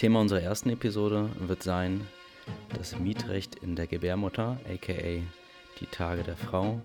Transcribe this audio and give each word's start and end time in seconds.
Thema 0.00 0.22
unserer 0.22 0.40
ersten 0.40 0.70
Episode 0.70 1.28
wird 1.40 1.62
sein 1.62 2.08
das 2.74 2.98
Mietrecht 2.98 3.56
in 3.56 3.76
der 3.76 3.86
Gebärmutter, 3.86 4.58
aka 4.66 5.22
die 5.78 5.86
Tage 5.90 6.22
der 6.22 6.38
Frau. 6.38 6.80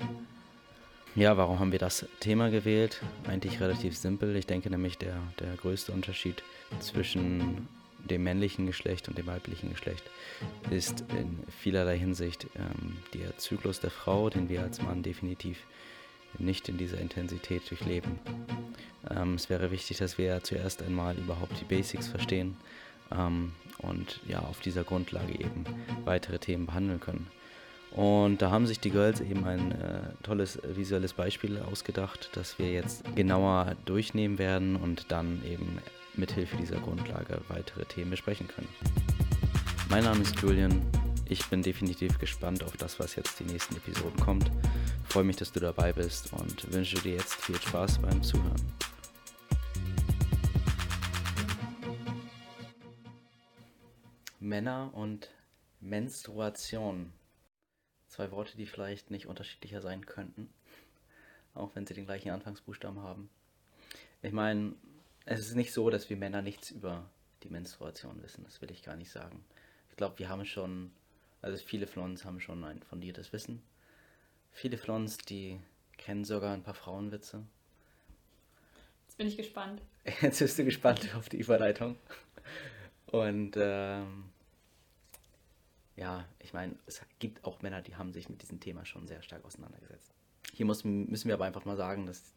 Ja, 1.15 1.37
warum 1.37 1.59
haben 1.59 1.71
wir 1.71 1.79
das 1.79 2.05
Thema 2.19 2.49
gewählt? 2.49 3.01
Eigentlich 3.25 3.61
relativ 3.61 3.95
simpel. 3.95 4.35
Ich 4.35 4.47
denke 4.47 4.69
nämlich, 4.69 4.97
der, 4.97 5.15
der 5.39 5.55
größte 5.55 5.93
Unterschied 5.93 6.43
zwischen 6.81 7.69
dem 8.03 8.23
männlichen 8.25 8.65
Geschlecht 8.65 9.07
und 9.07 9.17
dem 9.17 9.27
weiblichen 9.27 9.69
Geschlecht 9.69 10.03
ist 10.69 11.05
in 11.17 11.39
vielerlei 11.61 11.97
Hinsicht 11.97 12.47
ähm, 12.57 12.97
der 13.13 13.37
Zyklus 13.37 13.79
der 13.79 13.91
Frau, 13.91 14.29
den 14.29 14.49
wir 14.49 14.61
als 14.61 14.81
Mann 14.81 15.03
definitiv 15.03 15.65
nicht 16.37 16.67
in 16.67 16.77
dieser 16.77 16.97
Intensität 16.97 17.69
durchleben. 17.69 18.19
Ähm, 19.09 19.35
es 19.35 19.49
wäre 19.49 19.71
wichtig, 19.71 19.99
dass 19.99 20.17
wir 20.17 20.43
zuerst 20.43 20.83
einmal 20.83 21.15
überhaupt 21.17 21.61
die 21.61 21.73
Basics 21.73 22.09
verstehen 22.09 22.57
ähm, 23.11 23.53
und 23.79 24.21
ja, 24.27 24.39
auf 24.39 24.59
dieser 24.59 24.83
Grundlage 24.83 25.33
eben 25.33 25.65
weitere 26.05 26.39
Themen 26.39 26.65
behandeln 26.65 26.99
können. 26.99 27.27
Und 27.91 28.41
da 28.41 28.51
haben 28.51 28.67
sich 28.67 28.79
die 28.81 28.89
Girls 28.89 29.21
eben 29.21 29.45
ein 29.45 29.71
äh, 29.71 30.01
tolles 30.23 30.59
visuelles 30.63 31.13
Beispiel 31.13 31.59
ausgedacht, 31.59 32.29
das 32.33 32.59
wir 32.59 32.71
jetzt 32.71 33.03
genauer 33.15 33.75
durchnehmen 33.85 34.37
werden 34.37 34.75
und 34.75 35.11
dann 35.13 35.41
eben 35.45 35.79
mithilfe 36.15 36.57
dieser 36.57 36.79
Grundlage 36.79 37.39
weitere 37.47 37.85
Themen 37.85 38.11
besprechen 38.11 38.49
können. 38.49 38.67
Mein 39.89 40.03
Name 40.03 40.21
ist 40.21 40.39
Julian. 40.41 40.81
Ich 41.27 41.45
bin 41.47 41.63
definitiv 41.63 42.19
gespannt 42.19 42.63
auf 42.63 42.75
das, 42.77 42.99
was 42.99 43.15
jetzt 43.15 43.39
die 43.39 43.45
nächsten 43.45 43.75
Episoden 43.77 44.19
kommt. 44.19 44.51
Freue 45.07 45.23
mich, 45.23 45.37
dass 45.37 45.51
du 45.51 45.59
dabei 45.59 45.93
bist 45.93 46.33
und 46.33 46.71
wünsche 46.73 46.97
dir 46.97 47.13
jetzt 47.13 47.35
viel 47.35 47.59
Spaß 47.59 47.99
beim 47.99 48.21
Zuhören. 48.21 48.61
Männer 54.55 54.89
und 54.93 55.29
Menstruation. 55.81 57.11
Zwei 58.07 58.31
Worte, 58.31 58.55
die 58.55 58.65
vielleicht 58.65 59.11
nicht 59.11 59.27
unterschiedlicher 59.27 59.81
sein 59.81 60.05
könnten, 60.05 60.49
auch 61.53 61.75
wenn 61.75 61.85
sie 61.85 61.93
den 61.93 62.05
gleichen 62.05 62.29
Anfangsbuchstaben 62.29 63.01
haben. 63.01 63.29
Ich 64.21 64.31
meine, 64.31 64.73
es 65.25 65.41
ist 65.41 65.55
nicht 65.55 65.73
so, 65.73 65.89
dass 65.89 66.09
wir 66.09 66.15
Männer 66.15 66.41
nichts 66.41 66.71
über 66.71 67.03
die 67.43 67.49
Menstruation 67.49 68.23
wissen, 68.23 68.45
das 68.45 68.61
will 68.61 68.71
ich 68.71 68.81
gar 68.81 68.95
nicht 68.95 69.11
sagen. 69.11 69.43
Ich 69.89 69.97
glaube, 69.97 70.19
wir 70.19 70.29
haben 70.29 70.45
schon, 70.45 70.93
also 71.41 71.61
viele 71.61 71.85
von 71.85 72.03
uns 72.03 72.23
haben 72.23 72.39
schon 72.39 72.63
ein 72.63 72.81
fundiertes 72.81 73.33
Wissen. 73.33 73.61
Viele 74.53 74.77
von 74.77 74.95
uns, 74.95 75.17
die 75.17 75.59
kennen 75.97 76.23
sogar 76.23 76.53
ein 76.53 76.63
paar 76.63 76.75
Frauenwitze. 76.75 77.45
Jetzt 79.05 79.17
bin 79.17 79.27
ich 79.27 79.35
gespannt. 79.35 79.81
Jetzt 80.21 80.39
bist 80.39 80.57
du 80.57 80.63
gespannt 80.63 81.13
auf 81.13 81.27
die 81.27 81.41
Überleitung. 81.41 81.97
Und 83.07 83.55
ähm, 83.57 84.29
ja, 85.95 86.25
ich 86.39 86.53
meine, 86.53 86.75
es 86.85 87.01
gibt 87.19 87.43
auch 87.45 87.61
Männer, 87.61 87.81
die 87.81 87.95
haben 87.95 88.11
sich 88.11 88.29
mit 88.29 88.41
diesem 88.41 88.59
Thema 88.59 88.85
schon 88.85 89.07
sehr 89.07 89.21
stark 89.21 89.45
auseinandergesetzt. 89.45 90.13
Hier 90.53 90.65
muss, 90.65 90.83
müssen 90.83 91.27
wir 91.27 91.35
aber 91.35 91.45
einfach 91.45 91.65
mal 91.65 91.77
sagen, 91.77 92.05
dass, 92.05 92.33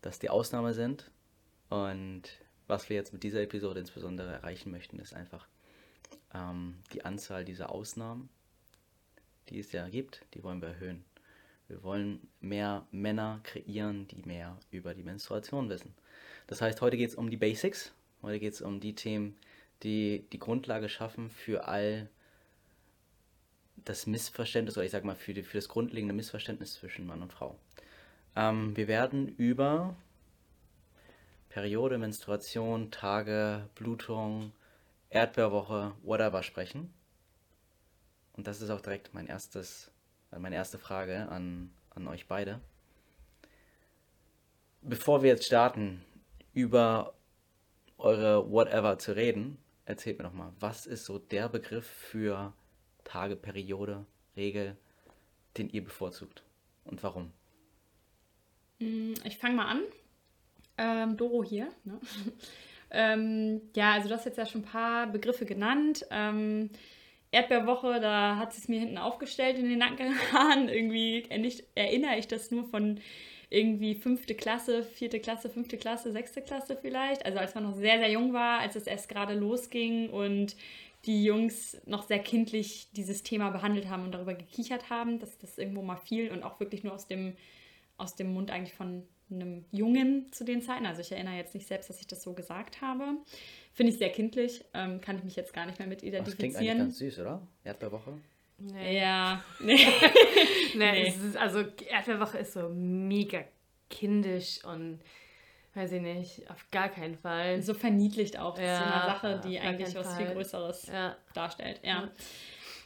dass 0.00 0.18
die 0.18 0.30
Ausnahme 0.30 0.74
sind. 0.74 1.10
Und 1.68 2.22
was 2.68 2.88
wir 2.88 2.96
jetzt 2.96 3.12
mit 3.12 3.22
dieser 3.22 3.42
Episode 3.42 3.80
insbesondere 3.80 4.32
erreichen 4.32 4.70
möchten, 4.70 4.98
ist 4.98 5.14
einfach 5.14 5.46
ähm, 6.34 6.78
die 6.92 7.04
Anzahl 7.04 7.44
dieser 7.44 7.70
Ausnahmen, 7.70 8.28
die 9.48 9.58
es 9.58 9.72
ja 9.72 9.88
gibt, 9.88 10.24
die 10.34 10.42
wollen 10.42 10.60
wir 10.60 10.68
erhöhen. 10.68 11.04
Wir 11.68 11.82
wollen 11.82 12.28
mehr 12.40 12.86
Männer 12.90 13.40
kreieren, 13.44 14.06
die 14.08 14.22
mehr 14.22 14.58
über 14.70 14.94
die 14.94 15.02
Menstruation 15.02 15.68
wissen. 15.68 15.94
Das 16.46 16.60
heißt, 16.60 16.80
heute 16.80 16.96
geht 16.96 17.10
es 17.10 17.14
um 17.14 17.30
die 17.30 17.36
Basics. 17.36 17.92
Heute 18.20 18.40
geht 18.40 18.52
es 18.52 18.62
um 18.62 18.78
die 18.78 18.94
Themen, 18.94 19.36
die 19.82 20.26
die 20.32 20.38
Grundlage 20.38 20.88
schaffen 20.88 21.30
für 21.30 21.66
all 21.66 22.10
das 23.84 24.06
Missverständnis, 24.06 24.76
oder 24.76 24.84
ich 24.84 24.92
sag 24.92 25.04
mal, 25.04 25.16
für, 25.16 25.34
die, 25.34 25.42
für 25.42 25.58
das 25.58 25.68
grundlegende 25.68 26.14
Missverständnis 26.14 26.74
zwischen 26.74 27.06
Mann 27.06 27.22
und 27.22 27.32
Frau. 27.32 27.56
Ähm, 28.36 28.76
wir 28.76 28.88
werden 28.88 29.28
über 29.36 29.94
Periode, 31.48 31.98
Menstruation, 31.98 32.90
Tage, 32.90 33.68
Blutung, 33.74 34.52
Erdbeerwoche, 35.10 35.92
whatever 36.02 36.42
sprechen. 36.42 36.92
Und 38.34 38.46
das 38.46 38.62
ist 38.62 38.70
auch 38.70 38.80
direkt 38.80 39.12
mein 39.12 39.26
erstes, 39.26 39.90
meine 40.36 40.56
erste 40.56 40.78
Frage 40.78 41.28
an, 41.28 41.70
an 41.90 42.08
euch 42.08 42.26
beide. 42.26 42.60
Bevor 44.80 45.22
wir 45.22 45.30
jetzt 45.30 45.44
starten, 45.44 46.02
über 46.54 47.14
eure 47.98 48.50
Whatever 48.50 48.98
zu 48.98 49.14
reden, 49.14 49.58
erzählt 49.84 50.18
mir 50.18 50.24
doch 50.24 50.32
mal, 50.32 50.52
was 50.58 50.86
ist 50.86 51.04
so 51.04 51.18
der 51.18 51.48
Begriff 51.48 51.86
für 51.86 52.52
Tage, 53.04 53.36
Periode, 53.36 54.06
Regel, 54.36 54.76
den 55.56 55.68
ihr 55.70 55.84
bevorzugt 55.84 56.42
und 56.84 57.02
warum? 57.02 57.30
Mm, 58.78 59.14
ich 59.24 59.38
fange 59.38 59.56
mal 59.56 59.66
an. 59.66 59.82
Ähm, 60.78 61.16
Doro 61.16 61.44
hier. 61.44 61.68
Ne? 61.84 62.00
ähm, 62.90 63.60
ja, 63.74 63.92
also 63.92 64.08
du 64.08 64.14
hast 64.14 64.26
jetzt 64.26 64.38
ja 64.38 64.46
schon 64.46 64.62
ein 64.62 64.66
paar 64.66 65.06
Begriffe 65.06 65.44
genannt. 65.44 66.06
Ähm, 66.10 66.70
Erdbeerwoche, 67.30 67.98
da 68.00 68.36
hat 68.36 68.56
es 68.56 68.68
mir 68.68 68.80
hinten 68.80 68.98
aufgestellt 68.98 69.58
in 69.58 69.68
den 69.68 69.78
Nackenhaaren. 69.78 70.68
Irgendwie 70.70 71.24
erinnere 71.74 72.18
ich 72.18 72.28
das 72.28 72.50
nur 72.50 72.64
von 72.64 73.00
irgendwie 73.48 73.94
fünfte 73.94 74.34
Klasse, 74.34 74.82
vierte 74.82 75.20
Klasse, 75.20 75.50
fünfte 75.50 75.76
Klasse, 75.76 76.10
sechste 76.10 76.40
Klasse 76.40 76.78
vielleicht. 76.80 77.26
Also 77.26 77.38
als 77.38 77.54
man 77.54 77.64
noch 77.64 77.74
sehr, 77.74 77.98
sehr 77.98 78.10
jung 78.10 78.32
war, 78.32 78.60
als 78.60 78.76
es 78.76 78.86
erst 78.86 79.10
gerade 79.10 79.34
losging 79.34 80.08
und 80.08 80.56
die 81.04 81.24
Jungs 81.24 81.76
noch 81.84 82.04
sehr 82.04 82.20
kindlich 82.20 82.88
dieses 82.92 83.22
Thema 83.22 83.50
behandelt 83.50 83.88
haben 83.88 84.04
und 84.04 84.12
darüber 84.12 84.34
gekichert 84.34 84.90
haben, 84.90 85.18
dass 85.18 85.36
das 85.38 85.58
irgendwo 85.58 85.82
mal 85.82 85.96
fiel 85.96 86.30
und 86.30 86.42
auch 86.42 86.60
wirklich 86.60 86.84
nur 86.84 86.94
aus 86.94 87.06
dem, 87.06 87.36
aus 87.96 88.14
dem 88.14 88.32
Mund 88.32 88.50
eigentlich 88.50 88.74
von 88.74 89.02
einem 89.30 89.64
Jungen 89.70 90.30
zu 90.30 90.44
den 90.44 90.62
Zeiten. 90.62 90.86
Also 90.86 91.00
ich 91.00 91.10
erinnere 91.10 91.36
jetzt 91.36 91.54
nicht 91.54 91.66
selbst, 91.66 91.88
dass 91.88 92.00
ich 92.00 92.06
das 92.06 92.22
so 92.22 92.34
gesagt 92.34 92.80
habe. 92.80 93.16
Finde 93.72 93.92
ich 93.92 93.98
sehr 93.98 94.10
kindlich, 94.10 94.64
ähm, 94.74 95.00
kann 95.00 95.16
ich 95.16 95.24
mich 95.24 95.36
jetzt 95.36 95.52
gar 95.52 95.66
nicht 95.66 95.78
mehr 95.78 95.88
mit 95.88 96.02
identifizieren. 96.02 96.24
Das 96.24 96.36
klingt 96.36 96.56
eigentlich 96.56 96.78
ganz 96.78 96.98
süß, 96.98 97.18
oder? 97.20 97.42
Erdbeerwoche? 97.64 98.18
Nee. 98.58 98.98
Ja. 98.98 99.42
nee, 99.60 99.86
nee. 100.76 101.08
Ist, 101.08 101.36
also 101.36 101.64
Erdbeerwoche 101.88 102.38
ist 102.38 102.52
so 102.52 102.68
mega 102.68 103.44
kindisch 103.88 104.64
und 104.64 105.00
weiß 105.74 105.92
ich 105.92 106.02
nicht, 106.02 106.50
auf 106.50 106.70
gar 106.70 106.88
keinen 106.88 107.16
Fall. 107.16 107.62
So 107.62 107.74
verniedlicht 107.74 108.38
auch. 108.38 108.54
Das 108.54 108.64
ja, 108.64 108.72
ist 108.72 108.78
so 108.78 108.92
eine 108.92 109.04
Sache, 109.04 109.40
die 109.48 109.60
eigentlich 109.60 109.94
was 109.94 110.06
Fall. 110.06 110.16
viel 110.16 110.34
Größeres 110.34 110.86
ja. 110.86 111.16
darstellt. 111.34 111.80
Ja. 111.82 112.10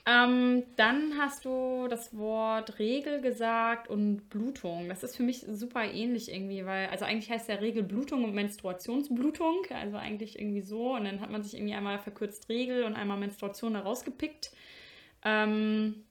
Ähm, 0.08 0.62
dann 0.76 1.18
hast 1.18 1.44
du 1.44 1.88
das 1.88 2.16
Wort 2.16 2.78
Regel 2.78 3.20
gesagt 3.20 3.88
und 3.88 4.28
Blutung. 4.30 4.88
Das 4.88 5.02
ist 5.02 5.16
für 5.16 5.24
mich 5.24 5.44
super 5.50 5.82
ähnlich 5.82 6.32
irgendwie, 6.32 6.64
weil, 6.64 6.88
also 6.90 7.04
eigentlich 7.04 7.28
heißt 7.28 7.48
ja 7.48 7.56
Regel 7.56 7.82
Blutung 7.82 8.22
und 8.22 8.32
Menstruationsblutung, 8.32 9.62
also 9.70 9.96
eigentlich 9.96 10.38
irgendwie 10.38 10.60
so. 10.60 10.94
Und 10.94 11.06
dann 11.06 11.20
hat 11.20 11.30
man 11.30 11.42
sich 11.42 11.54
irgendwie 11.54 11.74
einmal 11.74 11.98
verkürzt 11.98 12.48
Regel 12.48 12.84
und 12.84 12.94
einmal 12.94 13.18
Menstruation 13.18 13.74
herausgepickt. 13.74 14.52
Ähm, 15.24 16.04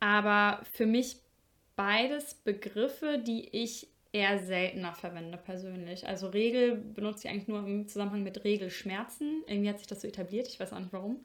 aber 0.00 0.60
für 0.72 0.86
mich 0.86 1.18
beides 1.76 2.34
Begriffe, 2.34 3.22
die 3.24 3.48
ich 3.56 3.86
eher 4.12 4.38
seltener 4.38 4.92
verwende 4.92 5.38
persönlich. 5.38 6.06
Also 6.06 6.28
Regel 6.28 6.76
benutze 6.76 7.26
ich 7.26 7.32
eigentlich 7.32 7.48
nur 7.48 7.60
im 7.60 7.86
Zusammenhang 7.86 8.22
mit 8.22 8.44
Regelschmerzen. 8.44 9.44
Irgendwie 9.46 9.68
hat 9.68 9.78
sich 9.78 9.86
das 9.86 10.00
so 10.00 10.08
etabliert, 10.08 10.48
ich 10.48 10.58
weiß 10.58 10.72
auch 10.72 10.80
nicht 10.80 10.92
warum. 10.92 11.24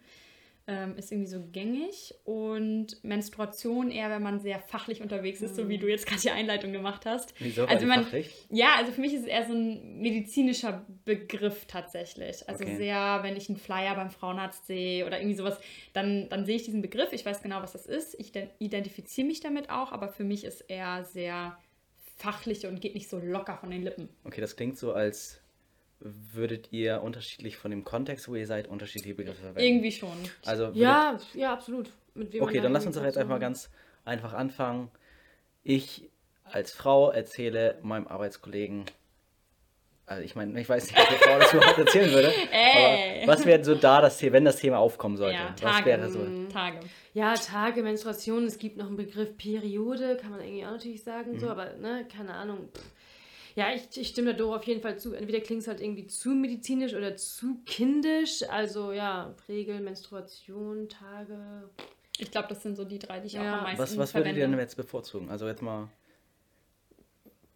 Ähm, 0.67 0.97
ist 0.97 1.11
irgendwie 1.11 1.29
so 1.29 1.43
gängig. 1.51 2.15
Und 2.23 3.03
Menstruation 3.03 3.91
eher, 3.91 4.09
wenn 4.09 4.23
man 4.23 4.39
sehr 4.39 4.59
fachlich 4.59 5.01
unterwegs 5.01 5.41
ist, 5.41 5.51
mhm. 5.51 5.55
so 5.55 5.69
wie 5.69 5.77
du 5.77 5.87
jetzt 5.87 6.07
gerade 6.07 6.21
die 6.21 6.31
Einleitung 6.31 6.71
gemacht 6.71 7.05
hast. 7.05 7.35
Wieso? 7.39 7.65
Also 7.65 7.85
man, 7.85 8.03
fachlich? 8.03 8.31
Ja, 8.49 8.75
also 8.77 8.91
für 8.91 9.01
mich 9.01 9.13
ist 9.13 9.21
es 9.21 9.27
eher 9.27 9.45
so 9.45 9.53
ein 9.53 9.99
medizinischer 9.99 10.85
Begriff 11.05 11.65
tatsächlich. 11.67 12.49
Also 12.49 12.63
okay. 12.63 12.77
sehr, 12.77 13.19
wenn 13.21 13.35
ich 13.35 13.47
einen 13.47 13.59
Flyer 13.59 13.93
beim 13.93 14.09
Frauenarzt 14.09 14.65
sehe 14.65 15.05
oder 15.05 15.19
irgendwie 15.19 15.35
sowas, 15.35 15.59
dann, 15.93 16.29
dann 16.29 16.47
sehe 16.47 16.55
ich 16.55 16.63
diesen 16.63 16.81
Begriff. 16.81 17.13
Ich 17.13 17.25
weiß 17.25 17.43
genau, 17.43 17.61
was 17.61 17.73
das 17.73 17.85
ist. 17.85 18.19
Ich 18.19 18.31
identifiziere 18.57 19.27
mich 19.27 19.41
damit 19.41 19.69
auch, 19.69 19.91
aber 19.91 20.07
für 20.07 20.23
mich 20.23 20.45
ist 20.45 20.61
er 20.61 21.03
sehr 21.03 21.57
fachlich 22.15 22.65
und 22.65 22.81
geht 22.81 22.95
nicht 22.95 23.09
so 23.09 23.19
locker 23.19 23.57
von 23.57 23.71
den 23.71 23.83
Lippen. 23.83 24.09
Okay, 24.23 24.41
das 24.41 24.55
klingt 24.55 24.77
so, 24.77 24.93
als 24.93 25.41
würdet 25.99 26.71
ihr 26.71 27.01
unterschiedlich 27.01 27.57
von 27.57 27.71
dem 27.71 27.83
Kontext, 27.83 28.27
wo 28.27 28.35
ihr 28.35 28.47
seid, 28.47 28.67
unterschiedliche 28.67 29.15
Begriffe 29.15 29.41
verwenden? 29.41 29.59
Irgendwie 29.59 29.91
schon. 29.91 30.17
Also 30.45 30.71
ja, 30.73 31.19
ja, 31.33 31.53
absolut. 31.53 31.91
okay, 32.15 32.59
dann 32.59 32.73
lass 32.73 32.85
uns 32.85 32.95
doch 32.95 33.03
jetzt 33.03 33.17
einfach 33.17 33.39
ganz 33.39 33.69
einfach 34.03 34.33
anfangen. 34.33 34.89
Ich 35.63 36.09
als 36.43 36.71
Frau 36.71 37.11
erzähle 37.11 37.79
meinem 37.81 38.07
Arbeitskollegen, 38.07 38.85
also 40.05 40.23
ich 40.23 40.35
meine, 40.35 40.59
ich 40.59 40.69
weiß 40.69 40.85
nicht, 40.85 40.99
ob 40.99 41.05
Frau 41.05 41.39
das 41.39 41.53
überhaupt 41.53 41.77
erzählen 41.77 42.11
würde. 42.11 42.31
aber 42.51 43.27
was 43.27 43.45
wäre 43.45 43.63
so 43.63 43.75
da, 43.75 44.01
das, 44.01 44.21
wenn 44.21 44.45
das 44.45 44.57
Thema 44.57 44.77
aufkommen 44.77 45.17
sollte? 45.17 45.35
Ja, 45.35 45.51
Tage, 45.51 45.61
was 45.61 45.85
wäre 45.85 46.09
so? 46.09 46.53
Tage. 46.53 46.79
Ja, 47.13 47.33
Tage, 47.33 47.81
Menstruation, 47.81 48.45
es 48.45 48.57
gibt 48.57 48.77
noch 48.77 48.87
einen 48.87 48.97
Begriff 48.97 49.35
Periode, 49.37 50.17
kann 50.17 50.31
man 50.31 50.41
irgendwie 50.41 50.65
auch 50.65 50.71
natürlich 50.71 51.03
sagen, 51.03 51.33
mhm. 51.33 51.39
so, 51.39 51.49
aber 51.49 51.73
ne, 51.73 52.05
keine 52.13 52.33
Ahnung. 52.33 52.69
Pff 52.73 52.83
Ja, 53.55 53.73
ich, 53.73 53.97
ich 53.99 54.09
stimme 54.09 54.33
da 54.33 54.37
doch 54.37 54.55
auf 54.57 54.63
jeden 54.63 54.81
Fall 54.81 54.99
zu. 54.99 55.13
Entweder 55.13 55.39
klingt 55.39 55.61
es 55.61 55.67
halt 55.67 55.79
irgendwie 55.79 56.07
zu 56.07 56.29
medizinisch 56.31 56.93
oder 56.93 57.15
zu 57.15 57.61
kindisch. 57.65 58.43
Also 58.49 58.91
ja, 58.91 59.33
Regel, 59.47 59.79
Menstruation, 59.79 60.89
Tage. 60.89 61.69
Ich 62.17 62.31
glaube, 62.31 62.49
das 62.49 62.61
sind 62.61 62.75
so 62.75 62.83
die 62.83 62.99
drei, 62.99 63.21
die 63.21 63.27
ich 63.27 63.33
ja. 63.33 63.41
auch 63.41 63.57
am 63.59 63.63
meisten 63.63 63.81
Was, 63.81 63.97
was 63.97 64.13
würdet 64.13 64.35
ihr 64.35 64.47
denn 64.47 64.59
jetzt 64.59 64.75
bevorzugen? 64.75 65.29
Also 65.29 65.47
jetzt 65.47 65.61
mal. 65.61 65.87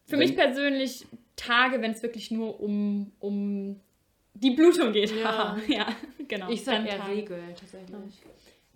Für 0.06 0.18
mich 0.18 0.36
persönlich 0.36 1.06
Tage, 1.40 1.82
wenn 1.82 1.92
es 1.92 2.04
wirklich 2.04 2.32
nur 2.32 2.60
um, 2.60 3.12
um 3.20 3.80
die 4.34 4.52
Blutung 4.52 4.92
geht. 4.92 5.12
Ja, 5.16 5.58
ja 5.68 5.88
genau. 6.28 6.50
Ich 6.50 6.64
sage 6.64 6.88
eher 6.88 7.08
Regel 7.08 7.40
tatsächlich. 7.58 7.96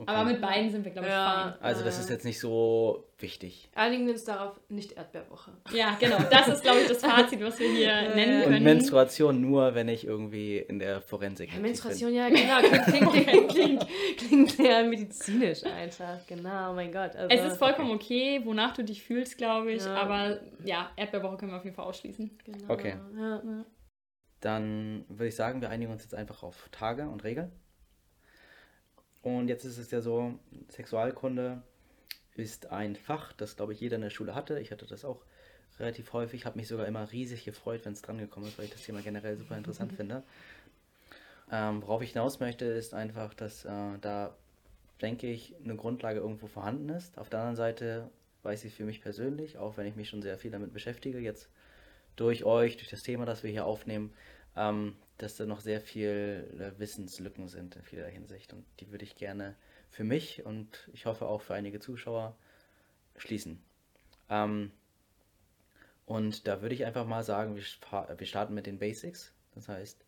Okay. 0.04 0.12
Aber 0.12 0.30
mit 0.30 0.42
beiden 0.42 0.70
sind 0.70 0.84
wir, 0.84 0.92
glaube 0.92 1.08
ich, 1.08 1.14
ja, 1.14 1.56
fein. 1.58 1.62
Also 1.62 1.84
das 1.84 1.98
ist 1.98 2.10
jetzt 2.10 2.26
nicht 2.26 2.40
so 2.40 3.06
wichtig. 3.20 3.70
Einigen 3.74 4.06
wir 4.06 4.14
uns 4.14 4.26
darauf, 4.26 4.60
nicht 4.70 4.92
Erdbeerwoche. 4.92 5.52
Ja, 5.72 5.96
genau. 6.00 6.18
Das 6.30 6.50
ist, 6.50 6.62
glaube 6.62 6.82
ich, 6.82 6.88
das 6.88 7.00
Fazit, 7.02 7.42
was 7.42 7.58
wir 7.60 7.70
hier 7.70 7.88
ja, 7.88 8.16
nennen 8.16 8.44
können. 8.44 8.58
Und 8.58 8.64
Menstruation 8.64 9.42
nur, 9.42 9.74
wenn 9.76 9.88
ich 9.88 10.06
irgendwie 10.06 10.58
in 10.58 10.80
der 10.80 11.02
Forensik 11.02 11.54
ja, 11.54 11.60
Menstruation, 11.60 12.12
bin. 12.12 12.18
ja, 12.18 12.30
genau. 12.30 12.82
Klingt, 12.84 13.12
klingt, 13.12 13.50
klingt, 13.50 13.88
klingt, 14.18 14.52
sehr 14.52 14.84
medizinisch 14.84 15.64
einfach. 15.64 16.20
Genau, 16.28 16.72
oh 16.72 16.74
mein 16.76 16.92
Gott. 16.92 17.16
Also, 17.16 17.30
es 17.30 17.54
ist 17.54 17.58
vollkommen 17.58 17.92
okay, 17.92 18.42
wonach 18.44 18.74
du 18.74 18.84
dich 18.84 19.02
fühlst, 19.04 19.38
glaube 19.38 19.72
ich. 19.72 19.84
Aber 19.86 20.40
ja, 20.66 20.92
Erdbeerwoche 20.98 21.38
können 21.38 21.52
wir 21.52 21.58
auf 21.58 21.64
jeden 21.64 21.76
Fall 21.76 21.86
ausschließen. 21.86 22.38
Genau. 22.44 22.74
Okay. 22.74 22.96
Dann 24.42 25.06
würde 25.08 25.28
ich 25.28 25.36
sagen, 25.36 25.62
wir 25.62 25.70
einigen 25.70 25.92
uns 25.92 26.04
jetzt 26.04 26.14
einfach 26.14 26.44
auf 26.44 26.68
Tage 26.72 27.08
und 27.08 27.24
Regeln. 27.24 27.54
Und 29.24 29.48
jetzt 29.48 29.64
ist 29.64 29.78
es 29.78 29.90
ja 29.90 30.02
so, 30.02 30.38
Sexualkunde 30.70 31.64
ist 32.36 32.72
ein 32.72 32.96
Fach, 32.96 33.34
das 33.34 33.56
glaube 33.56 33.74
ich 33.74 33.80
jeder 33.80 33.96
in 33.96 34.02
der 34.02 34.10
Schule 34.10 34.36
hatte. 34.36 34.60
Ich 34.60 34.72
hatte 34.72 34.86
das 34.86 35.06
auch 35.06 35.24
relativ 35.80 36.14
häufig, 36.14 36.46
habe 36.46 36.60
mich 36.60 36.68
sogar 36.68 36.86
immer 36.88 37.12
riesig 37.12 37.46
gefreut, 37.46 37.86
wenn 37.86 37.94
es 37.94 38.02
dran 38.02 38.18
gekommen 38.18 38.48
ist, 38.48 38.58
weil 38.58 38.66
ich 38.66 38.72
das 38.72 38.84
Thema 38.84 39.02
generell 39.02 39.38
super 39.38 39.58
interessant 39.58 39.94
finde. 39.98 40.24
Ähm, 41.52 41.82
worauf 41.82 42.02
ich 42.02 42.12
hinaus 42.12 42.40
möchte, 42.40 42.66
ist 42.66 42.94
einfach, 42.94 43.34
dass 43.34 43.66
äh, 43.66 43.98
da, 44.02 44.36
denke 45.02 45.28
ich, 45.28 45.56
eine 45.64 45.76
Grundlage 45.76 46.20
irgendwo 46.20 46.48
vorhanden 46.48 46.90
ist. 46.90 47.18
Auf 47.18 47.30
der 47.30 47.40
anderen 47.40 47.56
Seite 47.56 48.10
weiß 48.44 48.66
ich 48.66 48.74
für 48.74 48.84
mich 48.84 49.02
persönlich, 49.02 49.58
auch 49.58 49.78
wenn 49.78 49.88
ich 49.88 49.96
mich 49.96 50.10
schon 50.10 50.22
sehr 50.22 50.38
viel 50.38 50.52
damit 50.52 50.74
beschäftige, 50.74 51.20
jetzt 51.20 51.50
durch 52.18 52.44
euch, 52.44 52.76
durch 52.78 52.90
das 52.90 53.04
Thema, 53.04 53.26
das 53.26 53.44
wir 53.44 53.52
hier 53.52 53.66
aufnehmen, 53.66 54.14
ähm, 54.56 54.96
dass 55.24 55.38
da 55.38 55.46
noch 55.46 55.62
sehr 55.62 55.80
viel 55.80 56.74
Wissenslücken 56.78 57.48
sind 57.48 57.78
in 57.78 57.84
vieler 57.84 58.08
Hinsicht. 58.08 58.52
Und 58.52 58.66
die 58.80 58.92
würde 58.92 59.06
ich 59.06 59.16
gerne 59.16 59.56
für 59.90 60.04
mich 60.04 60.46
und 60.46 60.90
ich 60.92 61.06
hoffe 61.06 61.28
auch 61.28 61.42
für 61.42 61.54
einige 61.54 61.80
Zuschauer 61.80 62.36
schließen. 63.16 63.64
Ähm, 64.30 64.72
und 66.06 66.46
da 66.46 66.62
würde 66.62 66.76
ich 66.76 66.86
einfach 66.86 67.06
mal 67.06 67.24
sagen, 67.24 67.56
wir, 67.56 67.64
wir 68.18 68.28
starten 68.28 68.54
mit 68.54 68.66
den 68.66 68.80
Basics. 68.80 69.34
Das 69.56 69.70
heißt, 69.70 70.04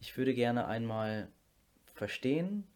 ich 0.00 0.16
würde 0.18 0.34
gerne 0.34 0.66
einmal 0.66 1.28
verstehen, 1.94 2.66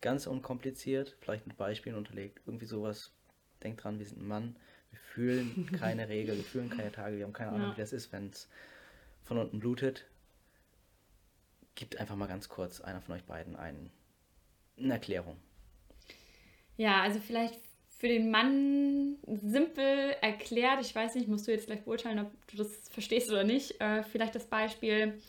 ganz 0.00 0.28
unkompliziert, 0.28 1.16
vielleicht 1.20 1.46
mit 1.48 1.56
Beispielen 1.56 1.96
unterlegt, 1.96 2.40
irgendwie 2.46 2.66
sowas. 2.66 3.12
Denkt 3.64 3.82
dran, 3.82 3.98
wir 3.98 4.06
sind 4.06 4.20
ein 4.20 4.28
Mann, 4.28 4.56
wir 4.90 4.98
fühlen 5.00 5.70
keine 5.72 6.08
Regel, 6.08 6.36
wir 6.36 6.44
fühlen 6.44 6.70
keine 6.70 6.92
Tage, 6.92 7.16
wir 7.16 7.24
haben 7.24 7.32
keine 7.32 7.50
Ahnung, 7.50 7.70
ja. 7.70 7.76
wie 7.76 7.80
das 7.80 7.92
ist, 7.92 8.12
wenn 8.12 8.28
es 8.28 8.48
von 9.24 9.38
unten 9.38 9.58
blutet 9.58 10.06
gibt 11.74 11.98
einfach 11.98 12.16
mal 12.16 12.26
ganz 12.26 12.48
kurz 12.48 12.80
einer 12.80 13.00
von 13.00 13.14
euch 13.14 13.24
beiden 13.24 13.56
einen, 13.56 13.90
eine 14.78 14.94
Erklärung. 14.94 15.36
Ja, 16.76 17.02
also 17.02 17.20
vielleicht 17.20 17.58
für 17.98 18.08
den 18.08 18.30
Mann 18.30 19.16
simpel 19.42 20.16
erklärt, 20.20 20.80
ich 20.80 20.94
weiß 20.94 21.14
nicht, 21.14 21.28
musst 21.28 21.46
du 21.46 21.52
jetzt 21.52 21.66
gleich 21.66 21.84
beurteilen, 21.84 22.18
ob 22.18 22.46
du 22.48 22.56
das 22.56 22.88
verstehst 22.90 23.30
oder 23.30 23.44
nicht. 23.44 23.80
Äh, 23.80 24.02
vielleicht 24.02 24.34
das 24.34 24.46
Beispiel, 24.46 25.20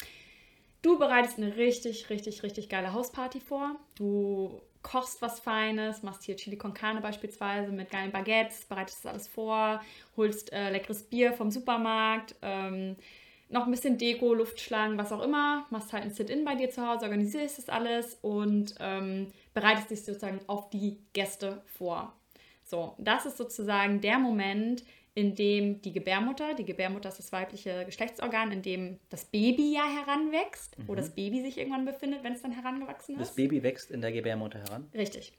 du 0.81 0.97
bereitest 0.97 1.37
eine 1.37 1.55
richtig, 1.55 2.09
richtig, 2.09 2.43
richtig 2.43 2.69
geile 2.69 2.93
Hausparty 2.93 3.39
vor. 3.39 3.75
Du 3.95 4.61
kochst 4.81 5.21
was 5.21 5.39
Feines, 5.39 6.03
machst 6.03 6.23
hier 6.23 6.35
Chili 6.35 6.57
con 6.57 6.73
Carne 6.73 7.01
beispielsweise 7.01 7.71
mit 7.71 7.89
geilen 7.89 8.11
Baguettes, 8.11 8.65
bereitest 8.65 9.03
das 9.03 9.11
alles 9.11 9.27
vor, 9.27 9.81
holst 10.17 10.53
äh, 10.53 10.69
leckeres 10.69 11.03
Bier 11.03 11.33
vom 11.33 11.49
Supermarkt, 11.49 12.35
ähm, 12.41 12.95
noch 13.49 13.65
ein 13.65 13.71
bisschen 13.71 13.97
Deko, 13.97 14.33
Luftschlangen, 14.33 14.97
was 14.97 15.11
auch 15.11 15.21
immer, 15.21 15.65
machst 15.69 15.93
halt 15.93 16.03
ein 16.03 16.11
Sit-In 16.11 16.45
bei 16.45 16.55
dir 16.55 16.69
zu 16.69 16.85
Hause, 16.85 17.05
organisierst 17.05 17.57
das 17.57 17.69
alles 17.69 18.17
und 18.21 18.75
ähm, 18.79 19.31
bereitest 19.53 19.91
dich 19.91 20.03
sozusagen 20.03 20.39
auf 20.47 20.69
die 20.69 20.97
Gäste 21.13 21.61
vor. 21.65 22.13
So, 22.63 22.95
das 22.97 23.25
ist 23.25 23.37
sozusagen 23.37 24.01
der 24.01 24.17
Moment, 24.17 24.83
in 25.13 25.33
dem 25.33 25.81
die 25.81 25.93
Gebärmutter, 25.93 26.55
die 26.55 26.65
Gebärmutter 26.65 27.07
ist 27.07 27.19
das 27.19 27.31
weibliche 27.31 27.85
Geschlechtsorgan, 27.85 28.51
in 28.51 28.61
dem 28.61 28.99
das 29.09 29.23
Baby 29.25 29.73
ja 29.73 29.85
heranwächst, 29.85 30.77
mhm. 30.77 30.87
wo 30.87 30.95
das 30.95 31.11
Baby 31.11 31.41
sich 31.41 31.57
irgendwann 31.57 31.85
befindet, 31.85 32.23
wenn 32.23 32.33
es 32.33 32.41
dann 32.41 32.51
herangewachsen 32.51 33.15
ist. 33.15 33.21
Das 33.21 33.35
Baby 33.35 33.63
wächst 33.63 33.91
in 33.91 34.01
der 34.01 34.11
Gebärmutter 34.11 34.59
heran? 34.59 34.89
Richtig. 34.93 35.33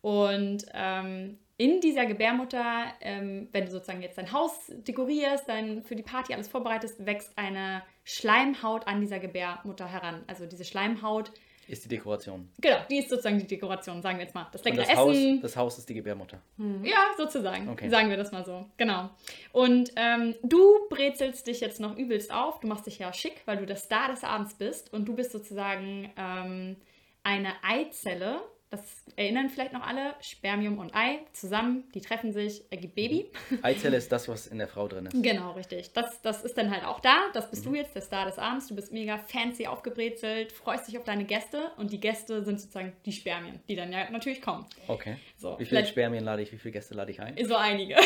Und 0.00 0.64
ähm, 0.74 1.38
in 1.56 1.80
dieser 1.80 2.06
Gebärmutter, 2.06 2.84
ähm, 3.00 3.48
wenn 3.52 3.64
du 3.64 3.70
sozusagen 3.70 4.00
jetzt 4.00 4.16
dein 4.16 4.32
Haus 4.32 4.52
dekorierst, 4.68 5.48
dann 5.48 5.82
für 5.82 5.96
die 5.96 6.04
Party 6.04 6.32
alles 6.32 6.48
vorbereitest, 6.48 7.04
wächst 7.04 7.36
eine 7.36 7.82
Schleimhaut 8.04 8.86
an 8.86 9.00
dieser 9.00 9.18
Gebärmutter 9.18 9.88
heran. 9.88 10.22
Also 10.28 10.46
diese 10.46 10.64
Schleimhaut 10.64 11.32
ist 11.68 11.84
die 11.84 11.88
Dekoration. 11.88 12.48
Genau, 12.58 12.78
die 12.88 12.98
ist 12.98 13.10
sozusagen 13.10 13.38
die 13.38 13.46
Dekoration, 13.46 14.00
sagen 14.00 14.18
wir 14.18 14.24
jetzt 14.24 14.34
mal. 14.34 14.48
Das 14.52 14.64
leckere 14.64 14.84
das 14.84 14.88
Essen. 14.88 14.98
Haus, 14.98 15.42
das 15.42 15.56
Haus 15.56 15.78
ist 15.78 15.88
die 15.88 15.94
Gebärmutter. 15.94 16.40
Hm. 16.56 16.82
Ja, 16.82 17.08
sozusagen. 17.18 17.68
Okay. 17.68 17.90
Sagen 17.90 18.08
wir 18.08 18.16
das 18.16 18.32
mal 18.32 18.42
so. 18.42 18.64
Genau. 18.78 19.10
Und 19.52 19.92
ähm, 19.96 20.34
du 20.42 20.88
brezelst 20.88 21.46
dich 21.46 21.60
jetzt 21.60 21.78
noch 21.78 21.94
übelst 21.98 22.32
auf. 22.32 22.60
Du 22.60 22.68
machst 22.68 22.86
dich 22.86 22.98
ja 22.98 23.12
schick, 23.12 23.42
weil 23.44 23.58
du 23.58 23.66
der 23.66 23.76
Star 23.76 24.08
des 24.08 24.24
Abends 24.24 24.54
bist. 24.54 24.92
Und 24.94 25.06
du 25.06 25.14
bist 25.14 25.30
sozusagen 25.30 26.10
ähm, 26.16 26.76
eine 27.22 27.52
Eizelle 27.62 28.40
das 28.70 28.80
erinnern 29.16 29.48
vielleicht 29.48 29.72
noch 29.72 29.86
alle, 29.86 30.14
Spermium 30.20 30.78
und 30.78 30.94
Ei 30.94 31.20
zusammen, 31.32 31.84
die 31.94 32.00
treffen 32.00 32.32
sich, 32.32 32.62
ergibt 32.70 32.94
Baby. 32.94 33.30
Eizelle 33.62 33.96
ist 33.96 34.12
das, 34.12 34.28
was 34.28 34.46
in 34.46 34.58
der 34.58 34.68
Frau 34.68 34.88
drin 34.88 35.06
ist. 35.06 35.22
Genau, 35.22 35.52
richtig. 35.52 35.92
Das, 35.92 36.20
das 36.22 36.44
ist 36.44 36.56
dann 36.58 36.70
halt 36.70 36.84
auch 36.84 37.00
da. 37.00 37.16
Das 37.32 37.50
bist 37.50 37.64
mhm. 37.64 37.70
du 37.70 37.76
jetzt, 37.76 37.94
der 37.94 38.02
Star 38.02 38.26
des 38.26 38.38
Abends. 38.38 38.68
Du 38.68 38.74
bist 38.74 38.92
mega 38.92 39.18
fancy 39.18 39.66
aufgebrezelt, 39.66 40.52
freust 40.52 40.88
dich 40.88 40.98
auf 40.98 41.04
deine 41.04 41.24
Gäste 41.24 41.70
und 41.76 41.92
die 41.92 42.00
Gäste 42.00 42.44
sind 42.44 42.60
sozusagen 42.60 42.92
die 43.06 43.12
Spermien, 43.12 43.60
die 43.68 43.76
dann 43.76 43.92
ja 43.92 44.10
natürlich 44.10 44.42
kommen. 44.42 44.66
Okay. 44.86 45.16
So, 45.36 45.58
wie 45.58 45.64
viele 45.64 45.86
Spermien 45.86 46.24
lade 46.24 46.42
ich, 46.42 46.52
wie 46.52 46.58
viele 46.58 46.72
Gäste 46.72 46.94
lade 46.94 47.10
ich 47.10 47.20
ein? 47.20 47.36
So 47.46 47.56
einige. 47.56 47.96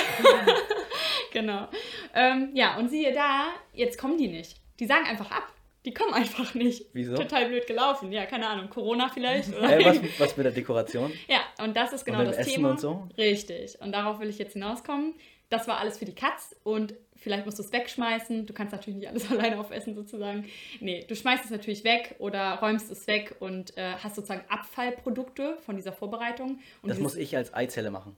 genau. 1.32 1.68
Ähm, 2.14 2.50
ja, 2.54 2.76
und 2.76 2.88
siehe 2.88 3.12
da, 3.12 3.48
jetzt 3.72 3.98
kommen 3.98 4.16
die 4.16 4.28
nicht. 4.28 4.56
Die 4.78 4.86
sagen 4.86 5.06
einfach 5.06 5.30
ab. 5.30 5.51
Die 5.84 5.92
kommen 5.92 6.14
einfach 6.14 6.54
nicht. 6.54 6.86
Wieso? 6.92 7.16
Total 7.16 7.46
blöd 7.48 7.66
gelaufen. 7.66 8.12
Ja, 8.12 8.24
keine 8.26 8.46
Ahnung. 8.46 8.70
Corona 8.70 9.08
vielleicht. 9.08 9.52
Äh, 9.52 9.84
was, 9.84 10.00
was 10.18 10.36
mit 10.36 10.46
der 10.46 10.52
Dekoration? 10.52 11.12
Ja, 11.28 11.40
und 11.64 11.76
das 11.76 11.92
ist 11.92 12.04
genau 12.04 12.20
und 12.20 12.26
das 12.26 12.36
Essen 12.36 12.52
Thema. 12.52 12.70
Und 12.70 12.80
so? 12.80 13.08
Richtig. 13.18 13.80
Und 13.80 13.92
darauf 13.92 14.20
will 14.20 14.28
ich 14.28 14.38
jetzt 14.38 14.52
hinauskommen. 14.52 15.14
Das 15.48 15.68
war 15.68 15.78
alles 15.78 15.98
für 15.98 16.04
die 16.04 16.14
Katz 16.14 16.56
und 16.62 16.94
vielleicht 17.16 17.44
musst 17.44 17.58
du 17.58 17.62
es 17.62 17.72
wegschmeißen. 17.72 18.46
Du 18.46 18.52
kannst 18.54 18.72
natürlich 18.72 19.00
nicht 19.00 19.08
alles 19.08 19.30
alleine 19.30 19.58
aufessen 19.58 19.94
sozusagen. 19.94 20.46
Nee, 20.80 21.04
du 21.06 21.16
schmeißt 21.16 21.44
es 21.44 21.50
natürlich 21.50 21.84
weg 21.84 22.14
oder 22.20 22.54
räumst 22.54 22.90
es 22.90 23.06
weg 23.06 23.36
und 23.40 23.76
äh, 23.76 23.94
hast 24.02 24.14
sozusagen 24.16 24.44
Abfallprodukte 24.48 25.58
von 25.66 25.76
dieser 25.76 25.92
Vorbereitung. 25.92 26.60
Und 26.80 26.88
das 26.88 26.98
muss 26.98 27.16
ich 27.16 27.36
als 27.36 27.52
Eizelle 27.52 27.90
machen. 27.90 28.16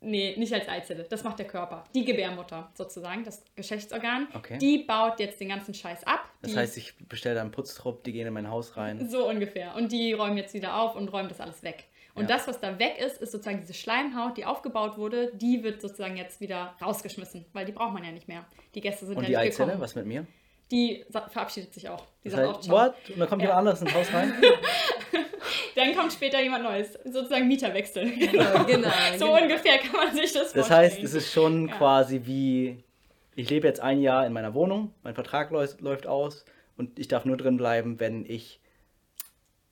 Nee, 0.00 0.36
nicht 0.36 0.52
als 0.52 0.68
Eizelle. 0.68 1.04
Das 1.04 1.24
macht 1.24 1.38
der 1.38 1.46
Körper. 1.46 1.84
Die 1.94 2.04
Gebärmutter 2.04 2.70
sozusagen, 2.74 3.24
das 3.24 3.42
Geschlechtsorgan. 3.56 4.28
Okay. 4.34 4.58
Die 4.58 4.78
baut 4.78 5.18
jetzt 5.18 5.40
den 5.40 5.48
ganzen 5.48 5.74
Scheiß 5.74 6.06
ab. 6.06 6.20
Das 6.42 6.54
heißt, 6.54 6.76
ich 6.76 6.94
bestelle 7.08 7.34
da 7.34 7.40
einen 7.40 7.50
Putztrupp, 7.50 8.04
die 8.04 8.12
gehen 8.12 8.26
in 8.26 8.32
mein 8.32 8.48
Haus 8.48 8.76
rein. 8.76 9.08
So 9.08 9.28
ungefähr. 9.28 9.74
Und 9.74 9.90
die 9.90 10.12
räumen 10.12 10.36
jetzt 10.36 10.54
wieder 10.54 10.76
auf 10.76 10.94
und 10.94 11.12
räumen 11.12 11.28
das 11.28 11.40
alles 11.40 11.62
weg. 11.62 11.84
Und 12.14 12.28
ja. 12.28 12.36
das, 12.36 12.48
was 12.48 12.60
da 12.60 12.78
weg 12.78 12.98
ist, 12.98 13.20
ist 13.20 13.32
sozusagen 13.32 13.60
diese 13.60 13.74
Schleimhaut, 13.74 14.36
die 14.36 14.44
aufgebaut 14.44 14.98
wurde, 14.98 15.32
die 15.34 15.62
wird 15.62 15.80
sozusagen 15.80 16.16
jetzt 16.16 16.40
wieder 16.40 16.74
rausgeschmissen, 16.82 17.44
weil 17.52 17.64
die 17.64 17.72
braucht 17.72 17.92
man 17.92 18.04
ja 18.04 18.10
nicht 18.10 18.28
mehr. 18.28 18.44
Die 18.74 18.80
Gäste 18.80 19.06
sind 19.06 19.16
und 19.16 19.22
ja 19.22 19.28
die 19.28 19.36
Eizelle, 19.36 19.66
gekommen. 19.66 19.82
was 19.82 19.94
mit 19.94 20.06
mir? 20.06 20.26
Die 20.70 21.04
verabschiedet 21.10 21.72
sich 21.72 21.88
auch. 21.88 22.04
Die 22.24 22.28
das 22.28 22.40
heißt, 22.40 22.50
auch 22.50 22.68
What? 22.68 22.94
Und 23.08 23.20
dann 23.20 23.28
kommt 23.28 23.42
ja. 23.42 23.48
jemand 23.48 23.58
anderes 23.60 23.82
ins 23.82 23.94
Haus 23.94 24.12
rein? 24.12 24.34
dann 25.78 25.94
kommt 25.94 26.12
später 26.12 26.42
jemand 26.42 26.64
Neues. 26.64 26.98
Sozusagen 27.04 27.48
Mieterwechsel. 27.48 28.10
Genau, 28.18 28.64
genau. 28.66 28.88
so 29.16 29.26
genau. 29.26 29.42
ungefähr 29.42 29.78
kann 29.78 30.06
man 30.06 30.14
sich 30.14 30.32
das 30.32 30.52
vorstellen. 30.52 30.62
Das 30.62 30.70
heißt, 30.70 31.02
es 31.02 31.14
ist 31.14 31.32
schon 31.32 31.68
ja. 31.68 31.76
quasi 31.76 32.22
wie, 32.24 32.82
ich 33.36 33.48
lebe 33.48 33.66
jetzt 33.66 33.80
ein 33.80 34.00
Jahr 34.00 34.26
in 34.26 34.32
meiner 34.32 34.54
Wohnung, 34.54 34.92
mein 35.02 35.14
Vertrag 35.14 35.50
läuft, 35.50 35.80
läuft 35.80 36.06
aus 36.06 36.44
und 36.76 36.98
ich 36.98 37.08
darf 37.08 37.24
nur 37.24 37.36
drin 37.36 37.56
bleiben, 37.56 38.00
wenn 38.00 38.26
ich 38.26 38.60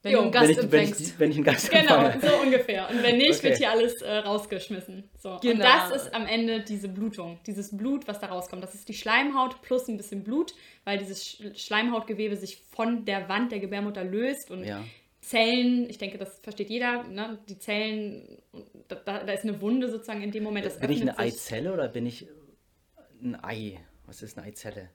wenn 0.06 0.12
jo, 0.12 0.18
du 0.18 0.22
einen 0.24 0.32
Gast 0.32 0.72
wenn 0.72 0.84
ich, 0.84 0.98
wenn 0.98 1.04
ich, 1.06 1.18
wenn 1.18 1.30
ich 1.30 1.36
einen 1.36 1.44
Gast 1.44 1.70
Genau, 1.70 2.04
empfange. 2.04 2.32
so 2.32 2.40
ungefähr. 2.40 2.88
Und 2.88 3.02
wenn 3.02 3.18
nicht, 3.18 3.38
okay. 3.38 3.48
wird 3.48 3.58
hier 3.58 3.70
alles 3.72 4.00
äh, 4.02 4.18
rausgeschmissen. 4.18 5.10
So. 5.18 5.38
Genau. 5.42 5.54
Und 5.54 5.60
das 5.60 5.90
ist 5.90 6.14
am 6.14 6.26
Ende 6.26 6.60
diese 6.60 6.88
Blutung, 6.88 7.40
dieses 7.46 7.76
Blut, 7.76 8.06
was 8.06 8.20
da 8.20 8.28
rauskommt. 8.28 8.62
Das 8.62 8.74
ist 8.74 8.88
die 8.88 8.94
Schleimhaut 8.94 9.60
plus 9.62 9.88
ein 9.88 9.96
bisschen 9.96 10.22
Blut, 10.22 10.54
weil 10.84 10.98
dieses 10.98 11.42
Schleimhautgewebe 11.56 12.36
sich 12.36 12.62
von 12.70 13.04
der 13.04 13.28
Wand 13.28 13.50
der 13.50 13.58
Gebärmutter 13.58 14.04
löst 14.04 14.52
und 14.52 14.64
ja. 14.64 14.84
Zellen, 15.26 15.90
ich 15.90 15.98
denke, 15.98 16.18
das 16.18 16.38
versteht 16.38 16.70
jeder, 16.70 17.02
ne? 17.02 17.36
die 17.48 17.58
Zellen, 17.58 18.38
da, 18.86 18.94
da, 18.94 19.32
ist 19.32 19.42
eine 19.42 19.60
Wunde 19.60 19.90
sozusagen 19.90 20.22
in 20.22 20.30
dem 20.30 20.44
Moment. 20.44 20.64
Das 20.64 20.78
bin 20.78 20.92
ich 20.92 21.02
eine 21.02 21.10
sich. 21.10 21.20
Eizelle 21.20 21.72
oder 21.72 21.88
bin 21.88 22.06
ich 22.06 22.28
ein 23.20 23.36
Ei? 23.42 23.80
Was 24.06 24.22
ist 24.22 24.38
eine 24.38 24.46
Eizelle? 24.46 24.88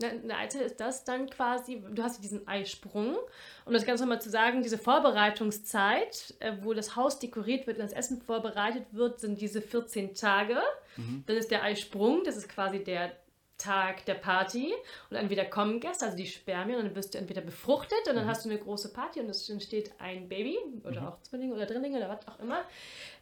Eine 0.00 0.36
Eizelle 0.36 0.66
ist 0.66 0.78
das 0.78 1.02
dann 1.02 1.28
quasi, 1.28 1.82
du 1.90 2.00
hast 2.00 2.22
diesen 2.22 2.46
Eisprung. 2.46 3.16
Um 3.64 3.72
das 3.72 3.84
ganz 3.84 4.00
nochmal 4.00 4.20
zu 4.20 4.30
sagen, 4.30 4.62
diese 4.62 4.78
Vorbereitungszeit, 4.78 6.34
äh, 6.38 6.52
wo 6.62 6.72
das 6.72 6.94
Haus 6.94 7.18
dekoriert 7.18 7.66
wird 7.66 7.78
und 7.78 7.82
das 7.82 7.92
Essen 7.92 8.22
vorbereitet 8.22 8.84
wird, 8.92 9.18
sind 9.18 9.40
diese 9.40 9.60
14 9.60 10.14
Tage. 10.14 10.58
Mhm. 10.96 11.24
Dann 11.26 11.36
ist 11.36 11.50
der 11.50 11.64
Eisprung, 11.64 12.22
das 12.22 12.36
ist 12.36 12.48
quasi 12.48 12.84
der 12.84 13.16
Tag 13.58 14.04
der 14.04 14.14
Party. 14.14 14.72
Und 15.10 15.16
entweder 15.16 15.44
kommen 15.44 15.80
Gäste, 15.80 16.04
also 16.04 16.16
die 16.16 16.26
Spermien, 16.26 16.78
und 16.78 16.84
dann 16.86 16.94
wirst 16.94 17.14
du 17.14 17.18
entweder 17.18 17.40
befruchtet 17.40 18.08
und 18.08 18.16
dann 18.16 18.24
mhm. 18.24 18.28
hast 18.28 18.44
du 18.44 18.50
eine 18.50 18.58
große 18.58 18.92
Party 18.92 19.20
und 19.20 19.28
es 19.28 19.48
entsteht 19.48 19.92
ein 19.98 20.28
Baby 20.28 20.58
oder 20.84 21.00
mhm. 21.00 21.06
auch 21.06 21.22
Zwillinge 21.22 21.54
oder 21.54 21.66
Drillinge 21.66 21.98
oder 21.98 22.08
was 22.08 22.26
auch 22.28 22.38
immer. 22.40 22.62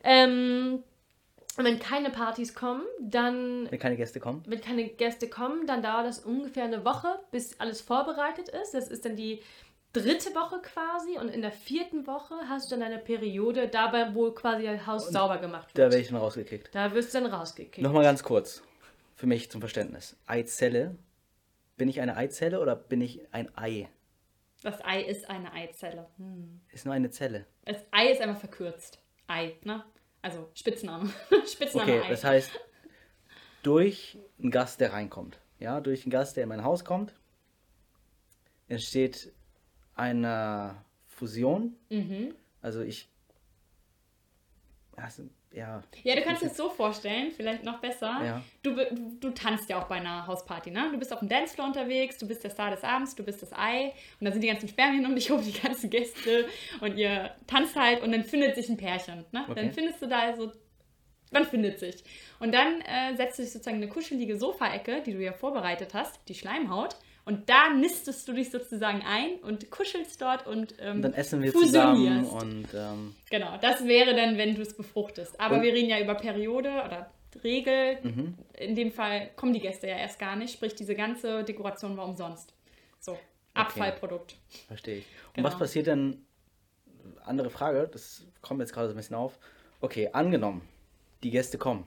Ähm, 0.02 0.82
und 1.56 1.64
wenn 1.64 1.78
keine 1.78 2.10
Partys 2.10 2.54
kommen, 2.54 2.82
dann. 3.00 3.70
Wenn 3.70 3.78
keine 3.78 3.96
Gäste 3.96 4.18
kommen? 4.18 4.42
Wenn 4.46 4.60
keine 4.60 4.88
Gäste 4.88 5.28
kommen, 5.28 5.66
dann 5.66 5.82
dauert 5.82 6.06
das 6.06 6.18
ungefähr 6.18 6.64
eine 6.64 6.84
Woche, 6.84 7.20
bis 7.30 7.60
alles 7.60 7.80
vorbereitet 7.80 8.48
ist. 8.48 8.74
Das 8.74 8.88
ist 8.88 9.04
dann 9.04 9.14
die 9.14 9.40
dritte 9.92 10.34
Woche 10.34 10.60
quasi. 10.60 11.16
Und 11.18 11.28
in 11.28 11.42
der 11.42 11.52
vierten 11.52 12.06
Woche 12.06 12.34
hast 12.48 12.70
du 12.70 12.76
dann 12.76 12.84
eine 12.84 12.98
Periode, 12.98 13.68
dabei, 13.68 14.12
wo 14.14 14.32
quasi 14.32 14.64
das 14.64 14.86
Haus 14.86 15.06
und 15.06 15.12
sauber 15.12 15.38
gemacht 15.38 15.68
wird. 15.68 15.78
Da 15.78 15.82
werde 15.82 16.00
ich 16.00 16.08
dann 16.08 16.16
rausgekickt. 16.16 16.74
Da 16.74 16.92
wirst 16.92 17.14
du 17.14 17.20
dann 17.20 17.32
rausgekickt. 17.32 17.82
Nochmal 17.82 18.02
ganz 18.02 18.22
kurz, 18.24 18.62
für 19.14 19.26
mich 19.26 19.50
zum 19.50 19.60
Verständnis. 19.60 20.16
Eizelle. 20.26 20.96
Bin 21.76 21.88
ich 21.88 22.00
eine 22.00 22.16
Eizelle 22.16 22.60
oder 22.60 22.76
bin 22.76 23.00
ich 23.00 23.32
ein 23.32 23.56
Ei? 23.56 23.88
Das 24.62 24.82
Ei 24.84 25.02
ist 25.02 25.28
eine 25.28 25.52
Eizelle. 25.52 26.08
Hm. 26.16 26.60
Ist 26.72 26.84
nur 26.84 26.94
eine 26.94 27.10
Zelle. 27.10 27.46
Das 27.64 27.78
Ei 27.90 28.10
ist 28.10 28.20
einfach 28.20 28.38
verkürzt. 28.38 29.00
Ei, 29.26 29.56
ne? 29.62 29.84
Also 30.22 30.48
Spitzname. 30.54 31.10
Spitzname 31.46 31.92
okay, 31.92 32.06
Ei. 32.06 32.08
das 32.08 32.24
heißt, 32.24 32.50
durch 33.62 34.18
einen 34.38 34.50
Gast, 34.50 34.80
der 34.80 34.92
reinkommt, 34.92 35.40
ja, 35.58 35.80
durch 35.80 36.04
einen 36.04 36.10
Gast, 36.10 36.36
der 36.36 36.44
in 36.44 36.48
mein 36.48 36.64
Haus 36.64 36.84
kommt, 36.84 37.14
entsteht 38.68 39.32
eine 39.94 40.76
Fusion. 41.06 41.76
Mhm. 41.90 42.34
Also 42.62 42.80
ich. 42.80 43.08
Also, 44.96 45.24
ja. 45.54 45.82
Ja, 46.02 46.16
du 46.16 46.22
kannst 46.22 46.42
es 46.42 46.56
so 46.56 46.68
vorstellen, 46.68 47.30
vielleicht 47.30 47.62
noch 47.64 47.80
besser. 47.80 48.20
Ja. 48.24 48.42
Du, 48.62 48.74
du, 48.74 49.16
du, 49.20 49.30
tanzt 49.30 49.70
ja 49.70 49.80
auch 49.80 49.84
bei 49.86 49.96
einer 49.96 50.26
Hausparty, 50.26 50.70
ne? 50.70 50.88
Du 50.90 50.98
bist 50.98 51.12
auf 51.12 51.20
dem 51.20 51.28
Dancefloor 51.28 51.68
unterwegs, 51.68 52.18
du 52.18 52.26
bist 52.26 52.42
der 52.42 52.50
Star 52.50 52.70
des 52.70 52.82
Abends, 52.82 53.14
du 53.14 53.22
bist 53.22 53.40
das 53.40 53.52
Ei 53.52 53.92
und 54.20 54.26
da 54.26 54.32
sind 54.32 54.42
die 54.42 54.48
ganzen 54.48 54.68
Spermien 54.68 55.06
um 55.06 55.14
dich 55.14 55.28
herum, 55.28 55.44
die 55.46 55.58
ganzen 55.58 55.90
Gäste 55.90 56.46
und 56.80 56.96
ihr 56.96 57.30
tanzt 57.46 57.76
halt 57.76 58.02
und 58.02 58.12
dann 58.12 58.24
findet 58.24 58.56
sich 58.56 58.68
ein 58.68 58.76
Pärchen, 58.76 59.24
ne? 59.32 59.44
Okay. 59.48 59.54
Dann 59.54 59.72
findest 59.72 60.02
du 60.02 60.06
da 60.06 60.34
so, 60.34 60.50
man 61.30 61.44
findet 61.44 61.78
sich. 61.78 62.02
Und 62.40 62.52
dann 62.52 62.80
äh, 62.80 63.14
setzt 63.16 63.38
du 63.38 63.42
dich 63.42 63.52
sozusagen 63.52 63.76
in 63.76 63.82
eine 63.84 63.92
kuschelige 63.92 64.36
Sofaecke, 64.36 65.02
die 65.02 65.12
du 65.12 65.22
ja 65.22 65.32
vorbereitet 65.32 65.94
hast, 65.94 66.20
die 66.28 66.34
Schleimhaut 66.34 66.96
und 67.24 67.48
da 67.48 67.70
nistest 67.70 68.28
du 68.28 68.32
dich 68.32 68.50
sozusagen 68.50 69.02
ein 69.02 69.36
und 69.42 69.70
kuschelst 69.70 70.20
dort 70.20 70.46
und, 70.46 70.74
ähm, 70.78 70.96
und 70.96 71.02
dann 71.02 71.14
essen 71.14 71.42
wir 71.42 71.52
fusionierst. 71.52 72.30
zusammen 72.30 72.52
und 72.52 72.68
ähm, 72.74 73.14
genau, 73.30 73.56
das 73.60 73.86
wäre 73.86 74.14
dann, 74.14 74.36
wenn 74.36 74.54
du 74.54 74.62
es 74.62 74.76
befruchtest. 74.76 75.40
Aber 75.40 75.62
wir 75.62 75.72
reden 75.72 75.88
ja 75.88 76.00
über 76.00 76.14
Periode 76.14 76.70
oder 76.84 77.10
Regel. 77.42 77.98
Mhm. 78.02 78.34
In 78.58 78.74
dem 78.74 78.92
Fall 78.92 79.30
kommen 79.36 79.52
die 79.52 79.60
Gäste 79.60 79.88
ja 79.88 79.96
erst 79.96 80.18
gar 80.18 80.36
nicht, 80.36 80.54
sprich 80.54 80.74
diese 80.74 80.94
ganze 80.94 81.44
Dekoration 81.44 81.96
war 81.96 82.06
umsonst. 82.06 82.54
So, 83.00 83.18
Abfallprodukt. 83.54 84.32
Okay. 84.32 84.64
Verstehe 84.66 84.96
ich. 84.98 85.06
Und 85.28 85.34
genau. 85.34 85.48
was 85.48 85.58
passiert 85.58 85.86
denn? 85.86 86.24
Andere 87.24 87.50
Frage, 87.50 87.88
das 87.90 88.26
kommt 88.40 88.60
jetzt 88.60 88.72
gerade 88.72 88.88
so 88.88 88.94
ein 88.94 88.96
bisschen 88.96 89.16
auf. 89.16 89.38
Okay, 89.80 90.10
angenommen, 90.12 90.66
die 91.22 91.30
Gäste 91.30 91.58
kommen. 91.58 91.86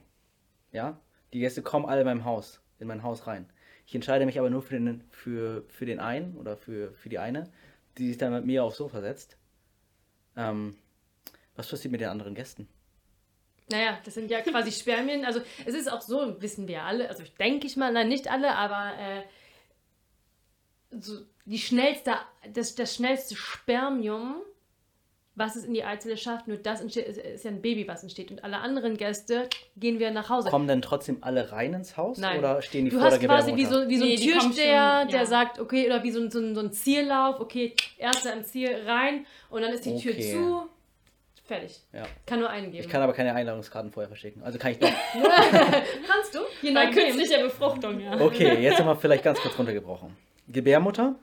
Ja? 0.72 1.00
Die 1.34 1.39
Gäste 1.39 1.62
kommen 1.62 1.86
alle 1.86 2.01
in 2.01 2.08
meinem 2.08 2.25
Haus, 2.25 2.62
in 2.79 2.88
mein 2.88 3.03
Haus 3.03 3.27
rein. 3.27 3.50
Ich 3.88 3.96
entscheide 3.96 4.25
mich 4.25 4.38
aber 4.38 4.50
nur 4.50 4.62
für 4.62 4.75
den, 4.75 5.01
für, 5.12 5.63
für 5.70 5.86
den 5.86 6.00
einen 6.00 6.36
oder 6.36 6.58
für, 6.58 6.91
für 6.96 7.08
die 7.08 7.20
eine, 7.20 7.50
die 7.98 8.10
sich 8.10 8.17
dann 8.17 8.34
mit 8.34 8.46
mir 8.46 8.65
aufs 8.65 8.77
Sofa 8.77 9.00
setzt. 9.00 9.38
Ähm, 10.36 10.75
was 11.56 11.70
passiert 11.70 11.94
mit 11.94 12.01
den 12.01 12.10
anderen 12.10 12.36
Gästen? 12.36 12.67
Naja, 13.70 13.98
das 14.03 14.13
sind 14.13 14.29
ja 14.29 14.41
quasi 14.41 14.74
Spermien. 14.74 15.24
Also 15.24 15.41
es 15.65 15.74
ist 15.74 15.91
auch 15.91 16.01
so, 16.01 16.41
wissen 16.41 16.67
wir 16.67 16.84
alle, 16.84 17.08
also 17.08 17.24
denke 17.39 17.65
ich 17.65 17.77
mal, 17.77 17.91
nein, 17.94 18.10
nicht 18.10 18.29
alle, 18.29 18.56
aber 18.56 18.98
äh, 19.00 19.24
so 21.00 21.22
die 21.46 21.58
schnellste, 21.58 22.15
das, 22.53 22.75
das 22.75 22.94
schnellste 22.94 23.36
Spermium 23.36 24.41
was 25.38 25.56
es 25.56 25.65
in 25.65 25.74
die 25.75 25.84
Eizelle 25.84 26.17
schafft, 26.17 26.48
nur 26.48 26.58
das 26.58 26.82
entsteht, 26.82 27.06
ist 27.06 27.46
ja 27.46 27.51
ein 27.51 27.62
Baby, 27.62 27.88
was 27.88 28.01
entsteht. 28.01 28.32
Und 28.32 28.44
alle 28.44 28.58
anderen 28.58 28.98
Gäste 28.98 29.48
gehen 29.75 30.00
wir 30.00 30.10
nach 30.10 30.29
Hause. 30.29 30.50
Kommen 30.50 30.67
denn 30.67 30.82
trotzdem 30.82 31.20
alle 31.22 31.51
rein 31.51 31.75
ins 31.75 31.96
Haus? 31.96 32.17
Nein. 32.17 32.39
Oder 32.39 32.63
stehen 32.63 32.86
die 32.86 32.91
du 32.91 33.00
vor 33.00 33.12
der 33.12 33.20
Du 33.20 33.27
hast 33.27 33.46
quasi 33.46 33.56
wie 33.56 33.65
so, 33.65 33.88
wie 33.88 33.98
so 33.98 34.06
nee, 34.06 34.15
ein 34.15 34.20
Türsteher, 34.20 35.00
schon, 35.01 35.10
der 35.12 35.20
ja. 35.20 35.25
sagt, 35.27 35.60
okay, 35.60 35.86
oder 35.86 36.03
wie 36.03 36.10
so 36.10 36.20
ein, 36.22 36.32
so, 36.32 36.56
so 36.56 36.60
ein 36.60 36.72
Ziellauf, 36.72 37.39
okay, 37.39 37.75
erster 38.00 38.34
im 38.34 38.44
Ziel 38.44 38.75
rein 38.88 39.27
und 39.51 39.62
dann 39.62 39.72
ist 39.72 39.86
die 39.86 39.94
okay. 39.94 40.13
Tür 40.13 40.20
zu. 40.20 40.70
Fertig. 41.46 41.82
Ja. 41.94 42.03
Kann 42.25 42.39
nur 42.39 42.50
einen 42.50 42.72
geben. 42.72 42.84
Ich 42.84 42.89
kann 42.89 43.03
aber 43.03 43.13
keine 43.13 43.34
Einladungskarten 43.34 43.91
vorher 43.91 44.10
verschicken. 44.10 44.41
Also 44.44 44.58
kann 44.58 44.72
ich 44.72 44.79
doch. 44.79 44.89
Kannst 45.13 46.34
du? 46.34 46.39
Je 46.62 46.72
nach 46.72 46.91
künstlicher 46.91 47.44
Befruchtung, 47.44 48.00
ja. 48.00 48.20
Okay, 48.20 48.60
jetzt 48.60 48.79
nochmal 48.79 48.98
vielleicht 48.98 49.24
ganz 49.24 49.39
kurz 49.39 49.58
runtergebrochen. 49.58 50.17
Gebärmutter 50.48 51.15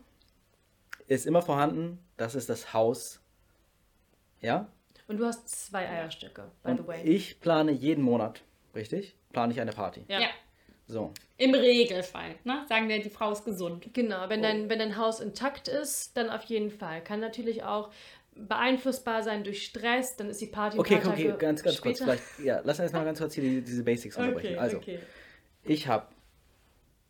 ist 1.09 1.27
immer 1.27 1.43
vorhanden. 1.43 1.99
Das 2.17 2.37
ist 2.37 2.49
das 2.49 2.73
Haus 2.73 3.24
ja? 4.45 4.69
Und 5.07 5.19
du 5.19 5.27
hast 5.27 5.49
zwei 5.49 5.89
Eierstöcke, 5.89 6.51
by 6.63 6.71
Und 6.71 6.79
the 6.79 6.87
way. 6.87 7.03
Ich 7.03 7.41
plane 7.41 7.73
jeden 7.73 8.03
Monat, 8.03 8.43
richtig? 8.75 9.17
Plane 9.33 9.53
ich 9.53 9.61
eine 9.61 9.73
Party. 9.73 10.05
Ja. 10.09 10.21
ja. 10.21 10.29
So. 10.87 11.13
Im 11.39 11.55
Regelfall, 11.55 12.37
ne? 12.45 12.65
Sagen 12.69 12.89
wir, 12.89 13.03
die 13.03 13.11
Frau 13.11 13.33
ist 13.33 13.45
gesund. 13.45 13.93
Genau, 13.95 14.29
wenn, 14.29 14.41
oh. 14.41 14.43
dein, 14.43 14.69
wenn 14.69 14.79
dein 14.79 14.97
Haus 14.97 15.21
intakt 15.21 15.69
ist, 15.69 16.17
dann 16.17 16.31
auf 16.31 16.45
jeden 16.45 16.71
Fall. 16.71 17.03
Kann 17.03 17.21
natürlich 17.21 17.65
auch 17.65 17.91
beeinflussbar 18.35 19.23
sein 19.23 19.45
durch 19.45 19.65
Stress, 19.65 20.17
dann 20.17 20.29
ist 20.29 20.41
die 20.41 20.47
Party 20.47 20.79
Okay, 20.79 20.97
okay, 20.97 21.05
Tage 21.05 21.39
ganz, 21.39 21.63
ganz 21.63 21.77
später. 21.77 22.05
kurz. 22.05 22.21
Vielleicht, 22.21 22.47
ja, 22.47 22.61
lass 22.65 22.81
uns 22.81 22.93
mal 22.93 23.05
ganz 23.05 23.19
kurz 23.19 23.35
hier 23.35 23.45
die, 23.45 23.63
diese 23.63 23.85
Basics 23.85 24.17
unterbrechen. 24.17 24.55
Okay, 24.55 24.59
also, 24.59 24.77
okay. 24.79 24.99
ich 25.63 25.87
habe 25.87 26.09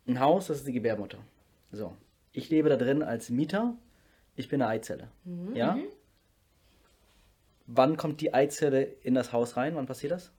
ein 0.07 0.19
Haus, 0.19 0.47
das 0.47 0.57
ist 0.57 0.67
die 0.67 0.73
Gebärmutter. 0.73 1.17
So. 1.71 1.95
Ich 2.31 2.49
lebe 2.49 2.69
da 2.69 2.75
drin 2.75 3.01
als 3.01 3.29
Mieter. 3.29 3.75
Ich 4.35 4.49
bin 4.49 4.61
eine 4.61 4.71
Eizelle. 4.71 5.09
Mhm. 5.23 5.55
Ja? 5.55 5.77
Wann 7.67 7.97
kommt 7.97 8.21
die 8.21 8.33
Eizelle 8.33 8.83
in 8.83 9.15
das 9.15 9.33
Haus 9.33 9.57
rein? 9.57 9.75
Wann 9.75 9.87
passiert 9.87 10.11
das? 10.11 10.31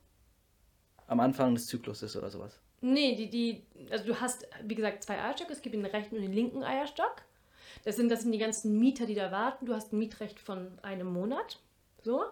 Am 1.06 1.20
Anfang 1.20 1.54
des 1.54 1.66
Zykluses 1.66 2.16
oder 2.16 2.30
sowas? 2.30 2.60
Nee, 2.80 3.14
die, 3.16 3.30
die, 3.30 3.62
also 3.90 4.04
du 4.04 4.20
hast, 4.20 4.46
wie 4.62 4.74
gesagt, 4.74 5.02
zwei 5.02 5.20
Eierstöcke. 5.20 5.52
Es 5.52 5.62
gibt 5.62 5.74
den 5.74 5.84
rechten 5.84 6.16
und 6.16 6.22
den 6.22 6.32
linken 6.32 6.62
Eierstock. 6.62 7.22
Das 7.84 7.96
sind, 7.96 8.10
das 8.10 8.22
sind 8.22 8.32
die 8.32 8.38
ganzen 8.38 8.78
Mieter, 8.78 9.06
die 9.06 9.14
da 9.14 9.30
warten. 9.30 9.66
Du 9.66 9.74
hast 9.74 9.92
ein 9.92 9.98
Mietrecht 9.98 10.38
von 10.38 10.78
einem 10.82 11.12
Monat. 11.12 11.58
So. 12.02 12.24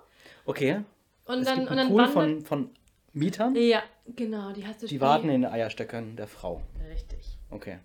Okay. 0.46 0.82
Und 1.26 1.38
es 1.40 1.46
dann, 1.46 1.60
gibt 1.60 1.70
und 1.70 1.76
dann 1.76 1.88
Pool 1.88 2.08
von, 2.08 2.42
von 2.42 2.70
Mietern? 3.12 3.54
Ja, 3.56 3.82
genau. 4.14 4.52
Die, 4.52 4.66
hast 4.66 4.82
du 4.82 4.86
die 4.86 5.00
warten 5.00 5.28
in 5.28 5.42
den 5.42 5.50
Eierstöckern 5.50 6.16
der 6.16 6.26
Frau. 6.26 6.62
Richtig. 6.90 7.38
Okay. 7.50 7.78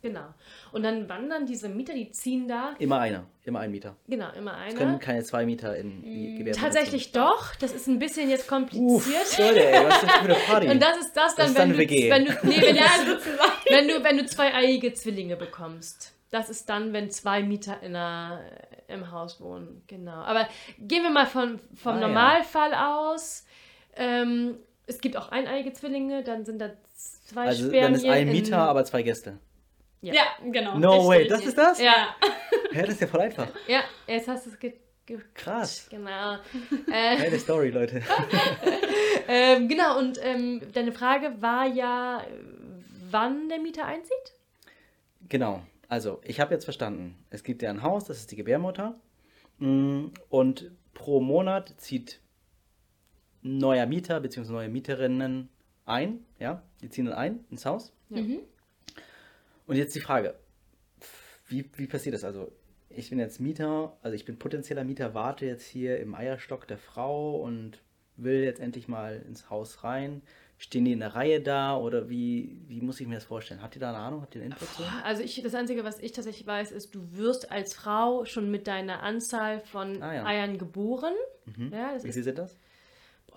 Genau. 0.00 0.32
Und 0.70 0.84
dann 0.84 1.08
wandern 1.08 1.44
diese 1.44 1.68
Mieter, 1.68 1.92
die 1.92 2.10
ziehen 2.12 2.46
da. 2.46 2.74
Immer 2.78 3.00
einer, 3.00 3.26
immer 3.44 3.58
ein 3.60 3.72
Mieter. 3.72 3.96
Genau, 4.06 4.30
immer 4.32 4.54
einer. 4.54 4.68
Es 4.68 4.76
können 4.76 5.00
keine 5.00 5.24
zwei 5.24 5.44
Mieter 5.44 5.76
in 5.76 6.02
die 6.02 6.28
mm, 6.28 6.38
Gewerbe. 6.38 6.58
Tatsächlich 6.60 7.10
doch. 7.10 7.56
Das 7.56 7.72
ist 7.72 7.88
ein 7.88 7.98
bisschen 7.98 8.30
jetzt 8.30 8.46
kompliziert. 8.46 8.88
Uff, 8.88 9.38
Leute, 9.38 9.66
ey, 9.66 9.84
was 9.84 9.96
ist 9.96 10.04
das 10.04 10.12
für 10.12 10.24
eine 10.24 10.34
Party? 10.34 10.68
Und 10.70 10.80
das 10.80 10.98
ist 10.98 11.16
das 11.16 11.34
dann, 11.34 11.52
das 11.52 11.66
ist 11.66 11.78
wenn, 11.78 12.24
dann 12.24 12.26
du, 12.26 12.36
wenn 12.38 12.42
du, 12.42 12.46
nee, 12.46 12.62
wenn, 12.62 12.76
du, 12.76 13.18
wenn 13.70 13.88
du, 13.88 14.04
wenn 14.04 14.16
du 14.18 14.26
zwei 14.26 14.54
eiige 14.54 14.92
Zwillinge 14.94 15.36
bekommst. 15.36 16.14
Das 16.30 16.50
ist 16.50 16.68
dann, 16.68 16.92
wenn 16.92 17.10
zwei 17.10 17.42
Mieter 17.42 17.82
in 17.82 17.96
einer, 17.96 18.40
im 18.86 19.10
Haus 19.10 19.40
wohnen. 19.40 19.82
Genau. 19.88 20.12
Aber 20.12 20.46
gehen 20.78 21.02
wir 21.02 21.10
mal 21.10 21.26
von, 21.26 21.58
vom 21.74 21.96
ah, 21.96 22.00
Normalfall 22.00 22.72
ja. 22.72 23.12
aus. 23.12 23.46
Ähm, 23.96 24.58
es 24.86 25.00
gibt 25.00 25.16
auch 25.16 25.30
eineiige 25.30 25.72
Zwillinge, 25.72 26.22
dann 26.22 26.44
sind 26.44 26.60
da 26.60 26.70
zwei 26.94 27.46
also, 27.46 27.66
Spermien. 27.66 27.94
Dann 27.94 27.94
ist 27.94 28.06
ein 28.06 28.28
Mieter, 28.28 28.58
aber 28.58 28.84
zwei 28.84 29.02
Gäste. 29.02 29.38
Ja, 30.00 30.14
ja 30.14 30.22
genau. 30.50 30.78
No 30.78 31.08
way, 31.08 31.26
das 31.26 31.44
ist 31.44 31.58
das? 31.58 31.80
Ja. 31.80 32.14
Hä, 32.70 32.82
das 32.82 32.90
ist 32.90 33.00
ja 33.00 33.06
voll 33.06 33.20
einfach. 33.20 33.48
Ja, 33.66 33.82
jetzt 34.06 34.28
hast 34.28 34.46
du 34.46 34.50
es 34.50 34.58
ge 34.58 34.74
Krass. 35.34 35.88
Genau. 35.90 36.36
Äh, 36.92 37.16
Geile 37.16 37.38
Story, 37.38 37.70
Leute. 37.70 38.02
ähm, 39.28 39.66
genau, 39.68 39.98
und 39.98 40.18
ähm, 40.22 40.60
deine 40.74 40.92
Frage 40.92 41.40
war 41.40 41.66
ja, 41.66 42.26
wann 43.10 43.48
der 43.48 43.58
Mieter 43.58 43.86
einzieht? 43.86 44.34
Genau. 45.28 45.62
Also, 45.88 46.20
ich 46.24 46.40
habe 46.40 46.52
jetzt 46.52 46.64
verstanden. 46.64 47.16
Es 47.30 47.42
gibt 47.42 47.62
ja 47.62 47.70
ein 47.70 47.82
Haus, 47.82 48.04
das 48.04 48.18
ist 48.18 48.30
die 48.30 48.36
Gebärmutter. 48.36 49.00
Mm, 49.58 50.08
und 50.28 50.70
pro 50.92 51.20
Monat 51.20 51.74
zieht 51.78 52.20
ein 53.42 53.58
neuer 53.58 53.86
Mieter 53.86 54.20
bzw. 54.20 54.52
neue 54.52 54.68
Mieterinnen 54.68 55.48
ein. 55.86 56.24
Ja, 56.38 56.62
die 56.82 56.90
ziehen 56.90 57.06
dann 57.06 57.14
ein 57.14 57.44
ins 57.50 57.64
Haus. 57.64 57.92
Ja. 58.10 58.20
Mhm. 58.20 58.40
Und 59.68 59.76
jetzt 59.76 59.94
die 59.94 60.00
Frage, 60.00 60.34
wie, 61.46 61.70
wie 61.76 61.86
passiert 61.86 62.14
das? 62.14 62.24
Also 62.24 62.50
ich 62.88 63.10
bin 63.10 63.18
jetzt 63.18 63.38
Mieter, 63.38 63.96
also 64.02 64.14
ich 64.14 64.24
bin 64.24 64.38
potenzieller 64.38 64.82
Mieter, 64.82 65.14
warte 65.14 65.44
jetzt 65.44 65.66
hier 65.66 66.00
im 66.00 66.14
Eierstock 66.14 66.66
der 66.66 66.78
Frau 66.78 67.36
und 67.36 67.82
will 68.16 68.42
jetzt 68.42 68.60
endlich 68.60 68.88
mal 68.88 69.22
ins 69.28 69.50
Haus 69.50 69.84
rein. 69.84 70.22
Stehen 70.56 70.86
die 70.86 70.92
in 70.92 71.00
der 71.00 71.14
Reihe 71.14 71.40
da 71.40 71.76
oder 71.76 72.08
wie, 72.08 72.62
wie 72.66 72.80
muss 72.80 72.98
ich 72.98 73.06
mir 73.06 73.14
das 73.14 73.24
vorstellen? 73.24 73.62
Habt 73.62 73.76
ihr 73.76 73.80
da 73.80 73.90
eine 73.90 73.98
Ahnung? 73.98 74.22
Habt 74.22 74.34
ihr 74.34 74.40
einen 74.42 74.52
Input? 74.52 74.68
Also 75.04 75.22
ich, 75.22 75.40
das 75.40 75.54
Einzige, 75.54 75.84
was 75.84 76.00
ich 76.00 76.12
tatsächlich 76.12 76.46
weiß, 76.46 76.72
ist, 76.72 76.94
du 76.94 77.12
wirst 77.12 77.52
als 77.52 77.74
Frau 77.76 78.24
schon 78.24 78.50
mit 78.50 78.66
deiner 78.66 79.02
Anzahl 79.02 79.60
von 79.60 80.02
ah, 80.02 80.14
ja. 80.14 80.24
Eiern 80.24 80.58
geboren. 80.58 81.14
Mhm. 81.44 81.72
Ja, 81.72 81.94
wie 82.02 82.10
viel 82.10 82.24
sind 82.24 82.38
das? 82.38 82.58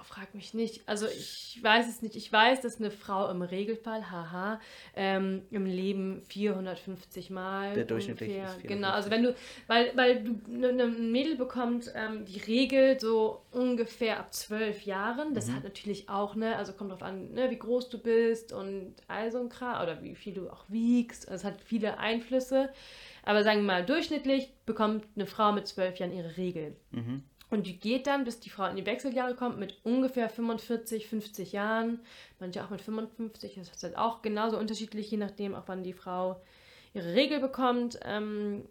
Frag 0.05 0.33
mich 0.35 0.53
nicht. 0.53 0.87
Also 0.87 1.07
ich 1.07 1.59
weiß 1.61 1.87
es 1.87 2.01
nicht. 2.01 2.15
Ich 2.15 2.31
weiß, 2.31 2.61
dass 2.61 2.79
eine 2.79 2.91
Frau 2.91 3.29
im 3.29 3.41
Regelfall, 3.41 4.09
haha, 4.09 4.59
ähm, 4.95 5.43
im 5.51 5.65
Leben 5.65 6.21
450 6.27 7.29
Mal. 7.29 7.73
Der 7.73 7.85
durchschnittliche 7.85 8.39
ungefähr, 8.39 8.57
ist 8.57 8.67
Genau, 8.67 8.89
also 8.89 9.09
wenn 9.09 9.23
du, 9.23 9.35
weil, 9.67 9.91
weil 9.95 10.23
du 10.23 10.39
ne, 10.47 10.73
ne, 10.73 10.83
ein 10.83 11.11
Mädel 11.11 11.35
bekommt, 11.35 11.91
ähm, 11.95 12.25
die 12.25 12.39
Regel 12.39 12.99
so 12.99 13.41
ungefähr 13.51 14.19
ab 14.19 14.33
zwölf 14.33 14.83
Jahren. 14.83 15.33
Das 15.33 15.47
mhm. 15.47 15.55
hat 15.55 15.63
natürlich 15.63 16.09
auch, 16.09 16.35
ne, 16.35 16.55
also 16.55 16.73
kommt 16.73 16.91
drauf 16.91 17.03
an, 17.03 17.31
ne, 17.33 17.49
wie 17.49 17.59
groß 17.59 17.89
du 17.89 17.97
bist 17.97 18.53
und 18.53 18.95
all 19.07 19.31
so 19.31 19.39
ein 19.39 19.49
Kram 19.49 19.81
oder 19.81 20.01
wie 20.03 20.15
viel 20.15 20.33
du 20.33 20.49
auch 20.49 20.65
wiegst. 20.67 21.29
Also 21.29 21.47
es 21.47 21.53
hat 21.53 21.61
viele 21.61 21.97
Einflüsse. 21.99 22.69
Aber 23.23 23.43
sagen 23.43 23.59
wir 23.59 23.67
mal, 23.67 23.85
durchschnittlich 23.85 24.51
bekommt 24.65 25.05
eine 25.15 25.27
Frau 25.27 25.51
mit 25.51 25.67
zwölf 25.67 25.97
Jahren 25.97 26.11
ihre 26.11 26.37
Regel. 26.37 26.75
Mhm. 26.91 27.23
Und 27.51 27.67
die 27.67 27.77
geht 27.77 28.07
dann, 28.07 28.23
bis 28.23 28.39
die 28.39 28.49
Frau 28.49 28.65
in 28.65 28.77
die 28.77 28.85
Wechseljahre 28.85 29.35
kommt, 29.35 29.59
mit 29.59 29.77
ungefähr 29.83 30.29
45, 30.29 31.07
50 31.07 31.51
Jahren. 31.51 31.99
Manche 32.39 32.63
auch 32.63 32.69
mit 32.69 32.81
55. 32.81 33.55
Das 33.55 33.69
ist 33.69 33.83
halt 33.83 33.97
auch 33.97 34.21
genauso 34.21 34.57
unterschiedlich, 34.57 35.11
je 35.11 35.17
nachdem, 35.17 35.53
auch 35.53 35.63
wann 35.67 35.83
die 35.83 35.91
Frau 35.91 36.41
ihre 36.93 37.13
Regel 37.13 37.41
bekommt. 37.41 37.99
Ähm, 38.05 38.63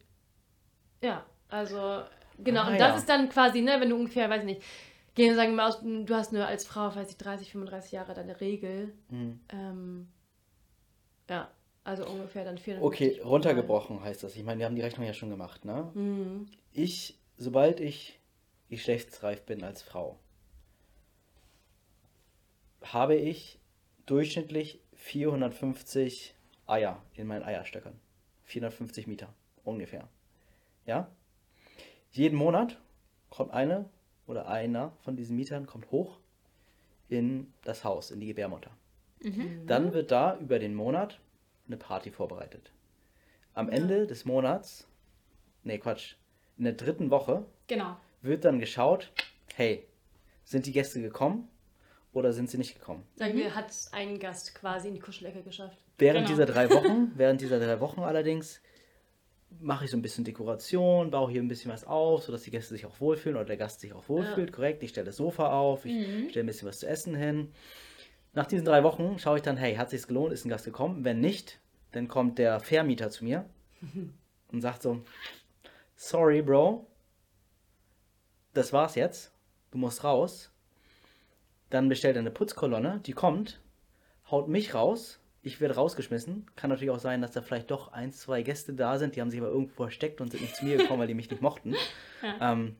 ja, 1.02 1.26
also 1.50 2.02
genau. 2.42 2.62
Ah, 2.62 2.68
und 2.68 2.80
das 2.80 2.92
ja. 2.92 2.96
ist 2.96 3.08
dann 3.08 3.28
quasi, 3.28 3.60
ne, 3.60 3.76
wenn 3.80 3.90
du 3.90 3.96
ungefähr, 3.96 4.30
weiß 4.30 4.40
ich 4.40 4.46
nicht, 4.46 4.62
gehen 5.14 5.28
wir 5.28 5.36
sagen 5.36 5.54
wir 5.56 5.66
aus, 5.66 5.80
du 5.82 6.14
hast 6.14 6.32
nur 6.32 6.46
als 6.46 6.66
Frau, 6.66 6.94
weiß 6.96 7.10
ich, 7.10 7.18
30, 7.18 7.52
35 7.52 7.92
Jahre 7.92 8.14
deine 8.14 8.40
Regel. 8.40 8.94
Mhm. 9.10 9.40
Ähm, 9.52 10.08
ja, 11.28 11.50
also 11.84 12.06
ungefähr 12.06 12.46
dann 12.46 12.56
400. 12.56 12.82
Okay, 12.82 13.20
runtergebrochen 13.22 13.96
Mal. 13.96 14.06
heißt 14.06 14.22
das. 14.22 14.36
Ich 14.36 14.42
meine, 14.42 14.60
wir 14.60 14.66
haben 14.66 14.74
die 14.76 14.82
Rechnung 14.82 15.06
ja 15.06 15.12
schon 15.12 15.28
gemacht, 15.28 15.66
ne? 15.66 15.90
Mhm. 15.92 16.46
Ich, 16.72 17.18
sobald 17.36 17.80
ich 17.80 18.19
geschlechtsreif 18.70 19.42
bin 19.42 19.62
als 19.62 19.82
Frau, 19.82 20.18
habe 22.82 23.16
ich 23.16 23.58
durchschnittlich 24.06 24.80
450 24.94 26.34
Eier 26.66 27.02
in 27.14 27.26
meinen 27.26 27.42
Eierstöckern. 27.42 27.98
450 28.44 29.06
Meter 29.06 29.34
ungefähr. 29.64 30.08
Ja? 30.86 31.10
Jeden 32.10 32.36
Monat 32.36 32.78
kommt 33.28 33.52
eine 33.52 33.88
oder 34.26 34.48
einer 34.48 34.92
von 35.02 35.16
diesen 35.16 35.36
Mietern 35.36 35.66
kommt 35.66 35.90
hoch 35.90 36.18
in 37.08 37.52
das 37.64 37.84
Haus, 37.84 38.10
in 38.10 38.20
die 38.20 38.26
Gebärmutter. 38.26 38.70
Mhm. 39.22 39.66
Dann 39.66 39.92
wird 39.92 40.10
da 40.10 40.36
über 40.38 40.58
den 40.58 40.74
Monat 40.74 41.20
eine 41.66 41.76
Party 41.76 42.10
vorbereitet. 42.10 42.72
Am 43.52 43.68
Ende 43.68 44.06
des 44.06 44.24
Monats, 44.24 44.88
nee 45.64 45.78
Quatsch, 45.78 46.14
in 46.56 46.64
der 46.64 46.74
dritten 46.74 47.10
Woche 47.10 47.44
genau 47.66 47.96
wird 48.22 48.44
dann 48.44 48.58
geschaut, 48.58 49.12
hey, 49.54 49.86
sind 50.44 50.66
die 50.66 50.72
Gäste 50.72 51.00
gekommen 51.00 51.48
oder 52.12 52.32
sind 52.32 52.50
sie 52.50 52.58
nicht 52.58 52.74
gekommen? 52.74 53.04
Sagen 53.16 53.36
wir, 53.36 53.54
hat 53.54 53.72
ein 53.92 54.18
Gast 54.18 54.54
quasi 54.54 54.88
in 54.88 54.94
die 54.94 55.00
Kuschelecke 55.00 55.42
geschafft. 55.42 55.78
Während 55.98 56.26
genau. 56.26 56.28
dieser 56.28 56.46
drei 56.46 56.70
Wochen, 56.74 57.12
während 57.14 57.40
dieser 57.40 57.60
drei 57.60 57.80
Wochen 57.80 58.00
allerdings, 58.00 58.60
mache 59.58 59.84
ich 59.84 59.90
so 59.90 59.96
ein 59.96 60.02
bisschen 60.02 60.24
Dekoration, 60.24 61.10
baue 61.10 61.30
hier 61.30 61.42
ein 61.42 61.48
bisschen 61.48 61.72
was 61.72 61.84
auf, 61.84 62.22
sodass 62.22 62.42
die 62.42 62.50
Gäste 62.50 62.74
sich 62.74 62.86
auch 62.86 63.00
wohlfühlen 63.00 63.36
oder 63.36 63.46
der 63.46 63.56
Gast 63.56 63.80
sich 63.80 63.92
auch 63.92 64.08
wohlfühlt, 64.08 64.50
ja. 64.50 64.54
korrekt. 64.54 64.82
Ich 64.82 64.90
stelle 64.90 65.06
das 65.06 65.16
Sofa 65.16 65.50
auf, 65.50 65.84
ich 65.84 65.92
mhm. 65.92 66.30
stelle 66.30 66.44
ein 66.44 66.46
bisschen 66.46 66.68
was 66.68 66.78
zu 66.78 66.86
essen 66.86 67.14
hin. 67.14 67.52
Nach 68.32 68.46
diesen 68.46 68.64
drei 68.64 68.84
Wochen 68.84 69.18
schaue 69.18 69.38
ich 69.38 69.42
dann, 69.42 69.56
hey, 69.56 69.74
hat 69.74 69.90
sich's 69.90 70.06
gelohnt, 70.06 70.32
ist 70.32 70.44
ein 70.44 70.50
Gast 70.50 70.64
gekommen? 70.64 71.04
Wenn 71.04 71.20
nicht, 71.20 71.58
dann 71.92 72.06
kommt 72.06 72.38
der 72.38 72.60
Vermieter 72.60 73.10
zu 73.10 73.24
mir 73.24 73.44
und 74.52 74.60
sagt 74.60 74.82
so, 74.82 75.02
sorry, 75.96 76.42
Bro, 76.42 76.86
das 78.54 78.72
war's 78.72 78.94
jetzt, 78.94 79.32
du 79.70 79.78
musst 79.78 80.04
raus. 80.04 80.50
Dann 81.70 81.88
bestellt 81.88 82.16
er 82.16 82.20
eine 82.20 82.30
Putzkolonne, 82.30 83.00
die 83.06 83.12
kommt, 83.12 83.60
haut 84.30 84.48
mich 84.48 84.74
raus, 84.74 85.20
ich 85.42 85.60
werde 85.60 85.76
rausgeschmissen. 85.76 86.46
Kann 86.56 86.70
natürlich 86.70 86.90
auch 86.90 86.98
sein, 86.98 87.22
dass 87.22 87.30
da 87.30 87.42
vielleicht 87.42 87.70
doch 87.70 87.92
ein, 87.92 88.12
zwei 88.12 88.42
Gäste 88.42 88.74
da 88.74 88.98
sind, 88.98 89.16
die 89.16 89.20
haben 89.20 89.30
sich 89.30 89.40
aber 89.40 89.50
irgendwo 89.50 89.84
versteckt 89.84 90.20
und 90.20 90.30
sind 90.30 90.42
nicht 90.42 90.56
zu 90.56 90.64
mir 90.64 90.76
gekommen, 90.76 91.00
weil 91.00 91.06
die 91.06 91.14
mich 91.14 91.30
nicht 91.30 91.42
mochten. 91.42 91.74
Ja. 92.22 92.52
Ähm, 92.52 92.76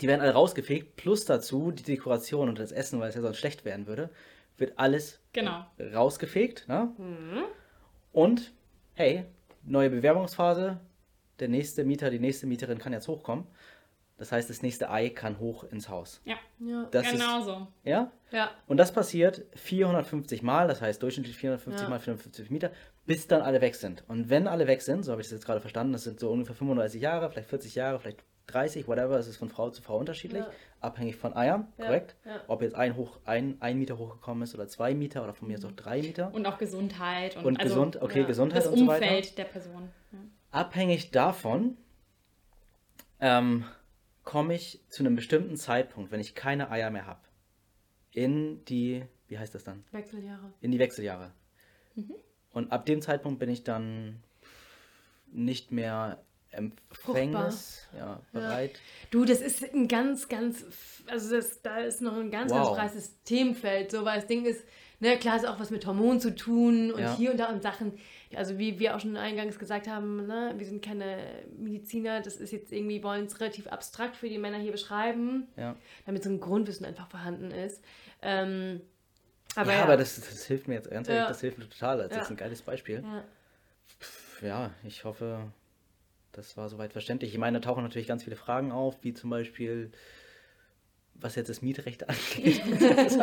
die 0.00 0.08
werden 0.08 0.20
alle 0.20 0.32
rausgefegt, 0.32 0.96
plus 0.96 1.26
dazu 1.26 1.70
die 1.70 1.84
Dekoration 1.84 2.48
und 2.48 2.58
das 2.58 2.72
Essen, 2.72 2.98
weil 2.98 3.10
es 3.10 3.14
ja 3.14 3.20
sonst 3.20 3.38
schlecht 3.38 3.64
werden 3.64 3.86
würde, 3.86 4.10
wird 4.56 4.76
alles 4.80 5.20
genau. 5.32 5.64
rausgefegt. 5.78 6.66
Ne? 6.66 6.92
Mhm. 6.98 7.44
Und 8.12 8.52
hey, 8.94 9.26
neue 9.62 9.90
Bewerbungsphase, 9.90 10.80
der 11.38 11.48
nächste 11.48 11.84
Mieter, 11.84 12.10
die 12.10 12.18
nächste 12.18 12.48
Mieterin 12.48 12.78
kann 12.78 12.92
jetzt 12.92 13.06
hochkommen. 13.06 13.46
Das 14.16 14.30
heißt, 14.30 14.48
das 14.48 14.62
nächste 14.62 14.90
Ei 14.90 15.08
kann 15.08 15.40
hoch 15.40 15.64
ins 15.64 15.88
Haus. 15.88 16.20
Ja, 16.24 16.36
ja 16.60 16.88
genau 16.90 17.40
ist, 17.40 17.44
so. 17.46 17.66
Ja? 17.82 18.12
Ja. 18.30 18.50
Und 18.68 18.76
das 18.76 18.92
passiert 18.92 19.44
450 19.54 20.42
Mal, 20.42 20.68
das 20.68 20.80
heißt 20.80 21.02
durchschnittlich 21.02 21.36
450 21.36 21.82
ja. 21.82 21.88
mal 21.88 21.98
450 21.98 22.50
Meter, 22.50 22.70
bis 23.06 23.26
dann 23.26 23.42
alle 23.42 23.60
weg 23.60 23.74
sind. 23.74 24.04
Und 24.06 24.30
wenn 24.30 24.46
alle 24.46 24.68
weg 24.68 24.82
sind, 24.82 25.04
so 25.04 25.10
habe 25.10 25.20
ich 25.20 25.26
das 25.26 25.38
jetzt 25.38 25.46
gerade 25.46 25.60
verstanden, 25.60 25.92
das 25.92 26.04
sind 26.04 26.20
so 26.20 26.30
ungefähr 26.30 26.54
35 26.54 27.02
Jahre, 27.02 27.28
vielleicht 27.28 27.48
40 27.48 27.74
Jahre, 27.74 27.98
vielleicht 27.98 28.24
30, 28.46 28.86
whatever, 28.86 29.18
es 29.18 29.26
ist 29.26 29.38
von 29.38 29.48
Frau 29.48 29.70
zu 29.70 29.82
Frau 29.82 29.98
unterschiedlich, 29.98 30.42
ja. 30.44 30.50
abhängig 30.80 31.16
von 31.16 31.34
Eiern, 31.34 31.66
korrekt? 31.76 32.14
Ob 32.46 32.62
jetzt 32.62 32.74
ein, 32.74 32.94
hoch, 32.94 33.18
ein, 33.24 33.56
ein 33.60 33.78
Meter 33.78 33.98
hochgekommen 33.98 34.42
ist 34.42 34.54
oder 34.54 34.68
zwei 34.68 34.94
Meter 34.94 35.24
oder 35.24 35.32
von 35.32 35.48
mir 35.48 35.54
ist 35.54 35.64
auch 35.64 35.72
drei 35.72 36.02
Meter. 36.02 36.32
Und 36.32 36.46
auch 36.46 36.58
Gesundheit. 36.58 37.36
Und, 37.36 37.46
und 37.46 37.60
also, 37.60 37.74
gesund, 37.74 38.02
okay, 38.02 38.24
Gesundheit 38.24 38.66
und 38.66 38.78
so 38.78 38.86
weiter. 38.86 39.00
Das 39.00 39.08
Umfeld 39.10 39.38
der 39.38 39.44
Person. 39.44 39.90
Abhängig 40.50 41.10
davon, 41.10 41.78
ähm, 43.18 43.64
komme 44.24 44.54
ich 44.54 44.80
zu 44.88 45.02
einem 45.02 45.16
bestimmten 45.16 45.56
Zeitpunkt, 45.56 46.10
wenn 46.10 46.20
ich 46.20 46.34
keine 46.34 46.70
Eier 46.70 46.90
mehr 46.90 47.06
habe, 47.06 47.20
in 48.12 48.64
die, 48.64 49.04
wie 49.28 49.38
heißt 49.38 49.54
das 49.54 49.64
dann? 49.64 49.84
Wechseljahre. 49.92 50.52
In 50.60 50.72
die 50.72 50.78
Wechseljahre. 50.78 51.32
Mhm. 51.94 52.14
Und 52.52 52.72
ab 52.72 52.86
dem 52.86 53.02
Zeitpunkt 53.02 53.38
bin 53.38 53.50
ich 53.50 53.64
dann 53.64 54.22
nicht 55.32 55.72
mehr 55.72 56.22
Empfängnis, 56.50 57.88
ja, 57.96 58.20
bereit. 58.32 58.72
Ja. 58.74 58.78
Du, 59.10 59.24
das 59.24 59.40
ist 59.40 59.62
ein 59.74 59.88
ganz, 59.88 60.28
ganz, 60.28 60.64
also 61.08 61.34
das, 61.34 61.62
da 61.62 61.78
ist 61.78 62.00
noch 62.00 62.16
ein 62.16 62.30
ganz, 62.30 62.52
wow. 62.52 62.76
ganz 62.76 62.76
breites 62.76 63.22
Themenfeld. 63.24 63.90
So, 63.90 64.04
weil 64.04 64.20
das 64.20 64.28
Ding 64.28 64.44
ist, 64.44 64.64
ne, 65.00 65.18
klar 65.18 65.36
ist 65.36 65.46
auch 65.46 65.58
was 65.58 65.70
mit 65.70 65.84
Hormonen 65.84 66.20
zu 66.20 66.34
tun 66.34 66.92
und 66.92 67.00
ja. 67.00 67.16
hier 67.16 67.32
und 67.32 67.38
da 67.38 67.46
und 67.46 67.62
Sachen, 67.62 67.98
also 68.36 68.58
wie 68.58 68.78
wir 68.78 68.96
auch 68.96 69.00
schon 69.00 69.16
eingangs 69.16 69.58
gesagt 69.58 69.88
haben, 69.88 70.26
ne, 70.26 70.54
wir 70.56 70.66
sind 70.66 70.84
keine 70.84 71.18
Mediziner, 71.56 72.20
das 72.20 72.36
ist 72.36 72.52
jetzt 72.52 72.72
irgendwie, 72.72 73.02
wollen 73.02 73.26
es 73.26 73.40
relativ 73.40 73.66
abstrakt 73.66 74.16
für 74.16 74.28
die 74.28 74.38
Männer 74.38 74.58
hier 74.58 74.72
beschreiben, 74.72 75.48
ja. 75.56 75.76
damit 76.06 76.22
so 76.22 76.30
ein 76.30 76.40
Grundwissen 76.40 76.86
einfach 76.86 77.08
vorhanden 77.08 77.50
ist. 77.50 77.82
Ähm, 78.22 78.80
aber 79.56 79.72
ja, 79.72 79.78
ja, 79.78 79.84
aber 79.84 79.96
das, 79.96 80.16
das 80.16 80.44
hilft 80.46 80.68
mir 80.68 80.74
jetzt 80.74 80.90
ganz 80.90 81.08
ehrlich, 81.08 81.28
das 81.28 81.40
hilft 81.40 81.58
mir 81.58 81.68
total. 81.68 82.08
Das 82.08 82.24
ist 82.24 82.30
ein 82.30 82.36
geiles 82.36 82.62
Beispiel. 82.62 83.04
Ja. 84.42 84.70
ich 84.82 85.04
hoffe, 85.04 85.38
das 86.32 86.56
war 86.56 86.68
soweit 86.68 86.92
verständlich. 86.92 87.32
Ich 87.32 87.38
meine, 87.38 87.60
da 87.60 87.68
tauchen 87.68 87.84
natürlich 87.84 88.08
ganz 88.08 88.24
viele 88.24 88.36
Fragen 88.36 88.72
auf, 88.72 88.96
wie 89.02 89.14
zum 89.14 89.30
Beispiel, 89.30 89.92
was 91.14 91.36
jetzt 91.36 91.48
das 91.48 91.62
Mietrecht 91.62 92.08
angeht. 92.08 92.62
und 92.64 93.18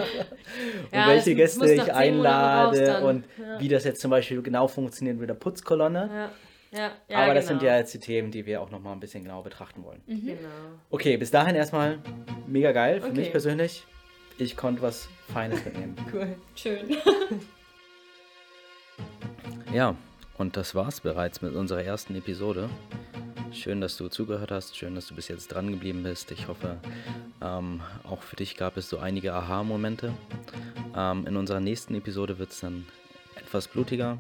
ja, 0.91 1.07
welche 1.07 1.35
Gäste 1.35 1.73
ich 1.73 1.93
einlade 1.93 3.01
und 3.01 3.25
ja. 3.37 3.59
wie 3.59 3.67
das 3.67 3.83
jetzt 3.83 4.01
zum 4.01 4.11
Beispiel 4.11 4.41
genau 4.41 4.67
funktioniert 4.67 5.17
mit 5.17 5.29
der 5.29 5.35
Putzkolonne. 5.35 6.09
Ja. 6.11 6.31
Ja, 6.73 6.91
ja, 7.09 7.17
Aber 7.17 7.33
das 7.33 7.47
sind 7.47 7.61
ja 7.61 7.75
jetzt 7.77 7.93
die 7.93 7.99
Themen, 7.99 8.31
die 8.31 8.45
wir 8.45 8.61
auch 8.61 8.71
nochmal 8.71 8.93
ein 8.93 9.01
bisschen 9.01 9.23
genauer 9.23 9.43
betrachten 9.43 9.83
wollen. 9.83 10.01
Mhm. 10.05 10.25
Genau. 10.25 10.39
Okay, 10.89 11.17
bis 11.17 11.29
dahin 11.29 11.53
erstmal 11.55 11.99
mega 12.47 12.71
geil 12.71 13.01
für 13.01 13.07
okay. 13.07 13.19
mich 13.19 13.31
persönlich. 13.31 13.85
Ich 14.37 14.55
konnte 14.55 14.81
was 14.81 15.09
Feines 15.33 15.65
mitnehmen. 15.65 15.95
cool, 16.13 16.35
schön. 16.55 16.95
ja, 19.73 19.95
und 20.37 20.55
das 20.55 20.73
war's 20.73 21.01
bereits 21.01 21.41
mit 21.41 21.55
unserer 21.55 21.83
ersten 21.83 22.15
Episode. 22.15 22.69
Schön, 23.53 23.81
dass 23.81 23.97
du 23.97 24.07
zugehört 24.07 24.49
hast. 24.49 24.77
Schön, 24.77 24.95
dass 24.95 25.07
du 25.07 25.15
bis 25.15 25.27
jetzt 25.27 25.49
dran 25.49 25.71
geblieben 25.71 26.03
bist. 26.03 26.31
Ich 26.31 26.47
hoffe, 26.47 26.77
ähm, 27.41 27.81
auch 28.03 28.21
für 28.21 28.37
dich 28.37 28.55
gab 28.55 28.77
es 28.77 28.89
so 28.89 28.97
einige 28.97 29.33
Aha-Momente. 29.33 30.13
Ähm, 30.95 31.27
in 31.27 31.35
unserer 31.35 31.59
nächsten 31.59 31.93
Episode 31.95 32.39
wird 32.39 32.51
es 32.51 32.61
dann 32.61 32.87
etwas 33.35 33.67
blutiger. 33.67 34.19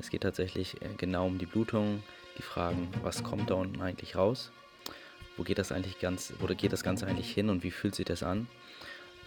Es 0.00 0.10
geht 0.10 0.22
tatsächlich 0.22 0.82
äh, 0.82 0.88
genau 0.96 1.26
um 1.26 1.38
die 1.38 1.46
Blutung, 1.46 2.02
die 2.36 2.42
Fragen, 2.42 2.88
was 3.02 3.22
kommt 3.22 3.50
da 3.50 3.54
unten 3.54 3.80
eigentlich 3.80 4.16
raus? 4.16 4.50
Wo 5.36 5.44
geht 5.44 5.58
das 5.58 5.70
eigentlich 5.70 6.00
ganz, 6.00 6.32
oder 6.42 6.56
geht 6.56 6.72
das 6.72 6.82
Ganze 6.82 7.06
eigentlich 7.06 7.32
hin 7.32 7.50
und 7.50 7.62
wie 7.62 7.70
fühlt 7.70 7.94
sich 7.94 8.06
das 8.06 8.24
an? 8.24 8.48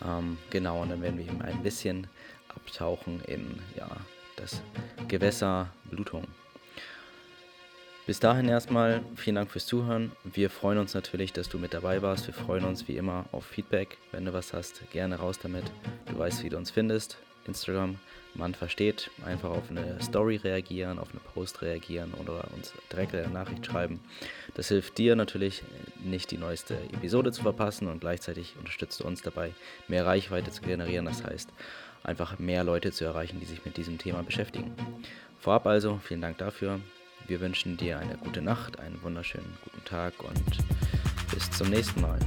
Ähm, 0.05 0.37
genau, 0.49 0.81
und 0.81 0.89
dann 0.89 1.01
werden 1.01 1.17
wir 1.17 1.25
eben 1.25 1.41
ein 1.41 1.63
bisschen 1.63 2.07
abtauchen 2.49 3.21
in 3.27 3.59
ja, 3.77 3.89
das 4.35 4.61
Gewässer 5.07 5.69
Blutung. 5.89 6.27
Bis 8.07 8.21
dahin 8.21 8.47
erstmal 8.47 9.01
vielen 9.17 9.35
Dank 9.35 9.51
fürs 9.51 9.65
Zuhören. 9.65 10.13
Wir 10.23 10.49
freuen 10.49 10.77
uns 10.77 10.93
natürlich, 10.93 11.33
dass 11.33 11.49
du 11.49 11.59
mit 11.59 11.73
dabei 11.73 12.01
warst. 12.01 12.25
Wir 12.25 12.33
freuen 12.33 12.63
uns 12.63 12.87
wie 12.87 12.95
immer 12.95 13.25
auf 13.33 13.45
Feedback. 13.45 13.97
Wenn 14.13 14.23
du 14.23 14.31
was 14.31 14.53
hast, 14.53 14.89
gerne 14.91 15.17
raus 15.17 15.39
damit. 15.43 15.65
Du 16.05 16.17
weißt, 16.17 16.41
wie 16.45 16.47
du 16.47 16.55
uns 16.55 16.71
findest. 16.71 17.17
Instagram 17.45 17.97
man 18.33 18.53
versteht, 18.53 19.11
einfach 19.25 19.49
auf 19.49 19.69
eine 19.69 20.01
Story 20.01 20.37
reagieren, 20.37 20.99
auf 20.99 21.09
eine 21.11 21.19
Post 21.19 21.61
reagieren 21.61 22.13
oder 22.13 22.45
uns 22.55 22.71
direkt 22.91 23.13
eine 23.13 23.27
Nachricht 23.27 23.65
schreiben. 23.65 23.99
Das 24.53 24.69
hilft 24.69 24.97
dir 24.97 25.17
natürlich 25.17 25.63
nicht 26.01 26.31
die 26.31 26.37
neueste 26.37 26.75
Episode 26.93 27.33
zu 27.33 27.41
verpassen 27.41 27.87
und 27.87 27.99
gleichzeitig 27.99 28.55
unterstützt 28.57 29.01
du 29.01 29.05
uns 29.05 29.21
dabei, 29.21 29.51
mehr 29.89 30.05
Reichweite 30.05 30.51
zu 30.51 30.61
generieren. 30.61 31.05
Das 31.05 31.25
heißt, 31.25 31.49
einfach 32.03 32.39
mehr 32.39 32.63
Leute 32.63 32.93
zu 32.93 33.03
erreichen, 33.03 33.41
die 33.41 33.45
sich 33.45 33.65
mit 33.65 33.75
diesem 33.75 33.97
Thema 33.97 34.23
beschäftigen. 34.23 34.73
Vorab 35.39 35.65
also, 35.67 35.99
vielen 36.03 36.21
Dank 36.21 36.37
dafür. 36.37 36.79
Wir 37.27 37.41
wünschen 37.41 37.75
dir 37.75 37.99
eine 37.99 38.15
gute 38.17 38.41
Nacht, 38.41 38.79
einen 38.79 39.01
wunderschönen 39.03 39.57
guten 39.65 39.83
Tag 39.83 40.13
und 40.23 40.57
bis 41.33 41.51
zum 41.51 41.69
nächsten 41.69 41.99
Mal. 41.99 42.19